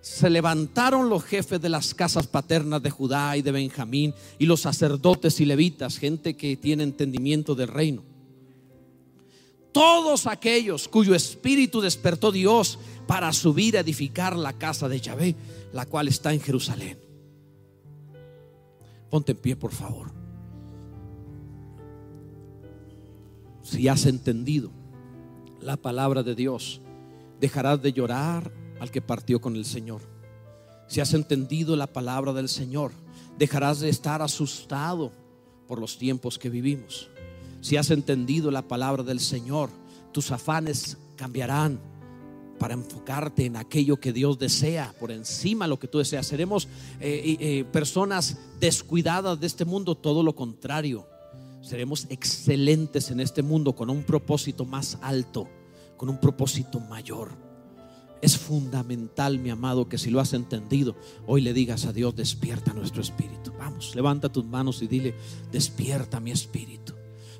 Se 0.00 0.30
levantaron 0.30 1.08
los 1.08 1.24
jefes 1.24 1.60
de 1.60 1.68
las 1.68 1.94
casas 1.94 2.26
paternas 2.26 2.82
de 2.82 2.90
Judá 2.90 3.36
y 3.36 3.42
de 3.42 3.52
Benjamín 3.52 4.14
y 4.38 4.46
los 4.46 4.60
sacerdotes 4.60 5.40
y 5.40 5.44
levitas, 5.44 5.98
gente 5.98 6.36
que 6.36 6.56
tiene 6.56 6.84
entendimiento 6.84 7.54
del 7.54 7.68
reino. 7.68 8.02
Todos 9.72 10.26
aquellos 10.26 10.88
cuyo 10.88 11.14
espíritu 11.14 11.80
despertó 11.80 12.32
Dios 12.32 12.78
para 13.08 13.32
subir 13.32 13.74
a 13.74 13.80
edificar 13.80 14.36
la 14.36 14.52
casa 14.52 14.86
de 14.86 15.00
Yahvé, 15.00 15.34
la 15.72 15.86
cual 15.86 16.08
está 16.08 16.34
en 16.34 16.40
Jerusalén. 16.40 16.98
Ponte 19.08 19.32
en 19.32 19.38
pie, 19.38 19.56
por 19.56 19.72
favor. 19.72 20.12
Si 23.62 23.88
has 23.88 24.04
entendido 24.04 24.70
la 25.58 25.78
palabra 25.78 26.22
de 26.22 26.34
Dios, 26.34 26.82
dejarás 27.40 27.80
de 27.80 27.94
llorar 27.94 28.52
al 28.78 28.90
que 28.90 29.00
partió 29.00 29.40
con 29.40 29.56
el 29.56 29.64
Señor. 29.64 30.02
Si 30.86 31.00
has 31.00 31.14
entendido 31.14 31.76
la 31.76 31.86
palabra 31.86 32.34
del 32.34 32.50
Señor, 32.50 32.92
dejarás 33.38 33.80
de 33.80 33.88
estar 33.88 34.20
asustado 34.20 35.12
por 35.66 35.80
los 35.80 35.96
tiempos 35.96 36.38
que 36.38 36.50
vivimos. 36.50 37.08
Si 37.62 37.78
has 37.78 37.90
entendido 37.90 38.50
la 38.50 38.68
palabra 38.68 39.02
del 39.02 39.20
Señor, 39.20 39.70
tus 40.12 40.30
afanes 40.30 40.98
cambiarán 41.16 41.80
para 42.58 42.74
enfocarte 42.74 43.44
en 43.44 43.56
aquello 43.56 43.98
que 43.98 44.12
Dios 44.12 44.38
desea, 44.38 44.94
por 44.98 45.10
encima 45.10 45.64
de 45.64 45.70
lo 45.70 45.78
que 45.78 45.88
tú 45.88 45.98
deseas. 45.98 46.26
Seremos 46.26 46.68
eh, 47.00 47.36
eh, 47.40 47.64
personas 47.72 48.38
descuidadas 48.60 49.40
de 49.40 49.46
este 49.46 49.64
mundo, 49.64 49.94
todo 49.94 50.22
lo 50.22 50.34
contrario 50.34 51.06
seremos 51.60 52.06
excelentes 52.08 53.10
en 53.10 53.20
este 53.20 53.42
mundo 53.42 53.74
con 53.74 53.90
un 53.90 54.02
propósito 54.02 54.64
más 54.64 54.98
alto, 55.02 55.48
con 55.96 56.08
un 56.08 56.18
propósito 56.18 56.80
mayor. 56.80 57.30
Es 58.20 58.36
fundamental, 58.36 59.38
mi 59.38 59.50
amado, 59.50 59.88
que 59.88 59.98
si 59.98 60.10
lo 60.10 60.18
has 60.18 60.32
entendido, 60.32 60.96
hoy 61.26 61.40
le 61.40 61.52
digas 61.52 61.84
a 61.84 61.92
Dios, 61.92 62.16
despierta 62.16 62.72
nuestro 62.72 63.02
espíritu. 63.02 63.52
Vamos, 63.58 63.94
levanta 63.94 64.28
tus 64.28 64.44
manos 64.44 64.82
y 64.82 64.88
dile, 64.88 65.14
despierta 65.52 66.18
mi 66.20 66.32
espíritu. 66.32 66.94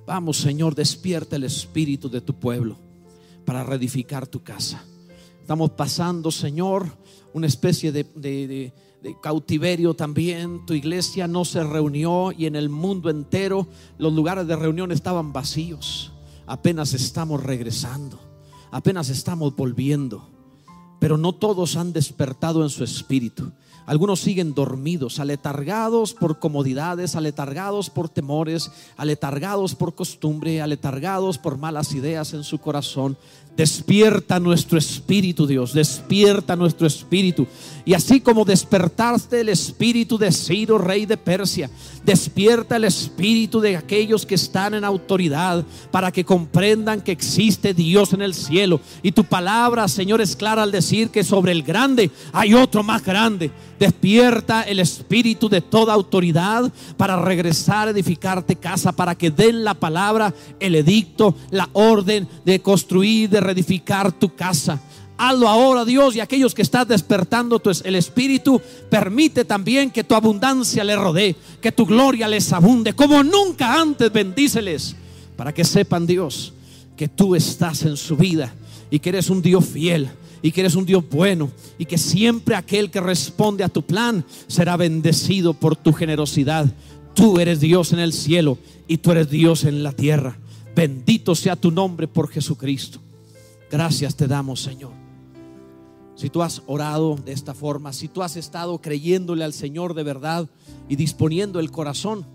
Vamos, 0.07 0.39
Señor, 0.39 0.75
despierta 0.75 1.37
el 1.37 1.45
espíritu 1.45 2.09
de 2.09 2.21
tu 2.21 2.39
pueblo 2.39 2.79
para 3.45 3.65
reedificar 3.65 4.27
tu 4.27 4.43
casa. 4.43 4.85
Estamos 5.49 5.71
pasando, 5.71 6.31
Señor, 6.31 6.85
una 7.33 7.47
especie 7.47 7.91
de, 7.91 8.71
cautiverio 9.23 9.95
también. 9.95 10.67
Tu 10.67 10.75
iglesia 10.75 11.27
no 11.27 11.47
se 11.47 11.65
reunió 11.65 12.33
y 12.33 12.45
en 12.45 12.55
el 12.55 12.69
mundo 12.69 13.09
entero 13.09 13.67
los 13.97 14.13
lugares 14.13 14.47
de 14.47 14.57
reunión 14.57 14.93
estaban 14.93 15.33
vacíos. 15.33 16.13
Apenas 16.47 16.93
estamos 16.93 17.43
regresando, 17.43 18.21
apenas 18.71 19.09
estamos 19.09 19.57
volviendo. 19.57 20.29
Pero 21.01 21.17
no 21.17 21.33
todos 21.33 21.77
han 21.77 21.95
despertado 21.95 22.63
en 22.63 22.69
su 22.69 22.85
espíritu. 22.85 23.51
Algunos 23.89 24.21
siguen 24.21 24.53
dormidos, 24.53 25.19
aletargados 25.19 26.13
por 26.13 26.39
comodidades, 26.39 27.17
aletargados 27.17 27.89
por 27.89 28.11
temores, 28.11 28.71
aletargados 28.99 29.75
por 29.75 29.95
costumbre, 29.95 30.61
aletargados 30.61 31.39
por 31.39 31.57
malas 31.57 31.95
ideas 31.95 32.35
en 32.35 32.45
su 32.45 32.59
corazón. 32.59 33.17
Despierta 33.59 34.39
nuestro 34.39 34.79
espíritu, 34.79 35.45
Dios, 35.45 35.73
despierta 35.73 36.55
nuestro 36.55 36.87
espíritu. 36.87 37.45
Y 37.85 37.95
así 37.95 38.21
como 38.21 38.45
despertaste 38.45 39.41
el 39.41 39.49
espíritu 39.49 40.17
de 40.17 40.31
Ciro, 40.31 40.79
rey 40.79 41.07
de 41.07 41.17
Persia, 41.17 41.69
despierta 42.05 42.77
el 42.77 42.85
espíritu 42.85 43.61
de 43.61 43.77
aquellos 43.77 44.25
que 44.27 44.37
están 44.37 44.75
en 44.75 44.85
autoridad 44.85 45.65
para 45.91 46.13
que 46.13 46.25
comprendan 46.25 47.01
que 47.01 47.11
existe 47.11 47.75
Dios 47.75 48.13
en 48.13 48.23
el 48.23 48.33
cielo. 48.33 48.81
Y 49.03 49.11
tu 49.11 49.25
palabra, 49.25 49.89
Señor, 49.89 50.21
es 50.21 50.37
clara 50.37 50.63
al 50.63 50.71
decir 50.71 51.11
que 51.11 51.25
sobre 51.25 51.51
el 51.51 51.65
grande 51.65 52.13
hay 52.33 52.55
otro 52.55 52.85
más 52.85 53.05
grande. 53.05 53.51
Despierta 53.81 54.63
el 54.63 54.81
espíritu 54.81 55.49
de 55.49 55.61
toda 55.61 55.95
autoridad 55.95 56.71
para 56.97 57.21
regresar 57.21 57.89
a 57.89 57.91
edificarte 57.93 58.55
casa, 58.57 58.93
para 58.93 59.17
que 59.17 59.31
den 59.31 59.65
la 59.65 59.75
palabra, 59.75 60.35
el 60.61 60.75
edicto, 60.75 61.35
la 61.51 61.69
orden 61.73 62.29
de 62.45 62.61
construir, 62.61 63.31
de 63.31 63.48
reedificar 63.49 64.13
tu 64.13 64.35
casa. 64.35 64.81
Hazlo 65.17 65.49
ahora, 65.49 65.85
Dios, 65.85 66.15
y 66.15 66.21
aquellos 66.21 66.55
que 66.55 66.63
estás 66.63 66.87
despertando 66.87 67.61
el 67.85 67.95
Espíritu, 67.97 68.61
permite 68.89 69.45
también 69.45 69.91
que 69.91 70.05
tu 70.05 70.15
abundancia 70.15 70.85
les 70.85 70.97
rodee, 70.97 71.35
que 71.61 71.73
tu 71.73 71.87
gloria 71.87 72.29
les 72.29 72.53
abunde, 72.53 72.93
como 72.93 73.25
nunca 73.25 73.81
antes 73.81 74.13
bendíceles, 74.13 74.95
para 75.37 75.53
que 75.53 75.65
sepan, 75.65 76.07
Dios, 76.07 76.53
que 76.97 77.09
tú 77.09 77.35
estás 77.35 77.83
en 77.83 77.97
su 77.97 78.17
vida 78.17 78.55
y 78.91 79.01
que 79.01 79.09
eres 79.09 79.29
un 79.29 79.43
Dios 79.43 79.65
fiel 79.65 80.09
y 80.41 80.53
que 80.53 80.61
eres 80.61 80.77
un 80.77 80.87
Dios 80.87 81.03
bueno 81.11 81.51
y 81.79 81.85
que 81.85 81.99
siempre 81.99 82.55
aquel 82.55 82.91
que 82.91 83.01
responde 83.01 83.65
a 83.65 83.69
tu 83.69 83.83
plan 83.83 84.25
será 84.47 84.77
bendecido 84.77 85.53
por 85.55 85.75
tu 85.75 85.93
generosidad. 85.93 86.67
Tú 87.15 87.41
eres 87.41 87.59
Dios 87.59 87.93
en 87.93 87.99
el 87.99 88.13
cielo 88.13 88.59
y 88.87 88.99
tú 88.99 89.11
eres 89.11 89.31
Dios 89.31 89.65
en 89.65 89.83
la 89.83 89.93
tierra. 89.93 90.39
Bendito 90.77 91.35
sea 91.35 91.57
tu 91.57 91.73
nombre 91.73 92.07
por 92.07 92.29
Jesucristo. 92.29 93.01
Gracias 93.71 94.17
te 94.17 94.27
damos, 94.27 94.63
Señor. 94.63 94.93
Si 96.19 96.31
tú 96.31 96.43
has 96.43 96.63
orado 96.67 97.15
de 97.15 97.33
esta 97.33 97.55
forma, 97.55 97.93
si 97.93 98.09
tú 98.09 98.23
has 98.23 98.37
estado 98.37 98.81
creyéndole 98.81 99.45
al 99.45 99.53
Señor 99.53 99.95
de 99.95 100.03
verdad 100.03 100.49
y 100.89 100.97
disponiendo 100.97 101.61
el 101.61 101.71
corazón, 101.71 102.27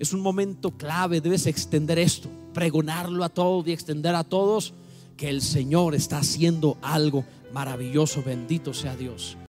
es 0.00 0.12
un 0.12 0.20
momento 0.20 0.72
clave, 0.72 1.20
debes 1.20 1.46
extender 1.46 2.00
esto, 2.00 2.28
pregonarlo 2.52 3.22
a 3.22 3.28
todos 3.28 3.66
y 3.68 3.72
extender 3.72 4.16
a 4.16 4.24
todos 4.24 4.74
que 5.16 5.28
el 5.28 5.40
Señor 5.40 5.94
está 5.94 6.18
haciendo 6.18 6.78
algo 6.82 7.24
maravilloso. 7.52 8.24
Bendito 8.24 8.74
sea 8.74 8.96
Dios. 8.96 9.38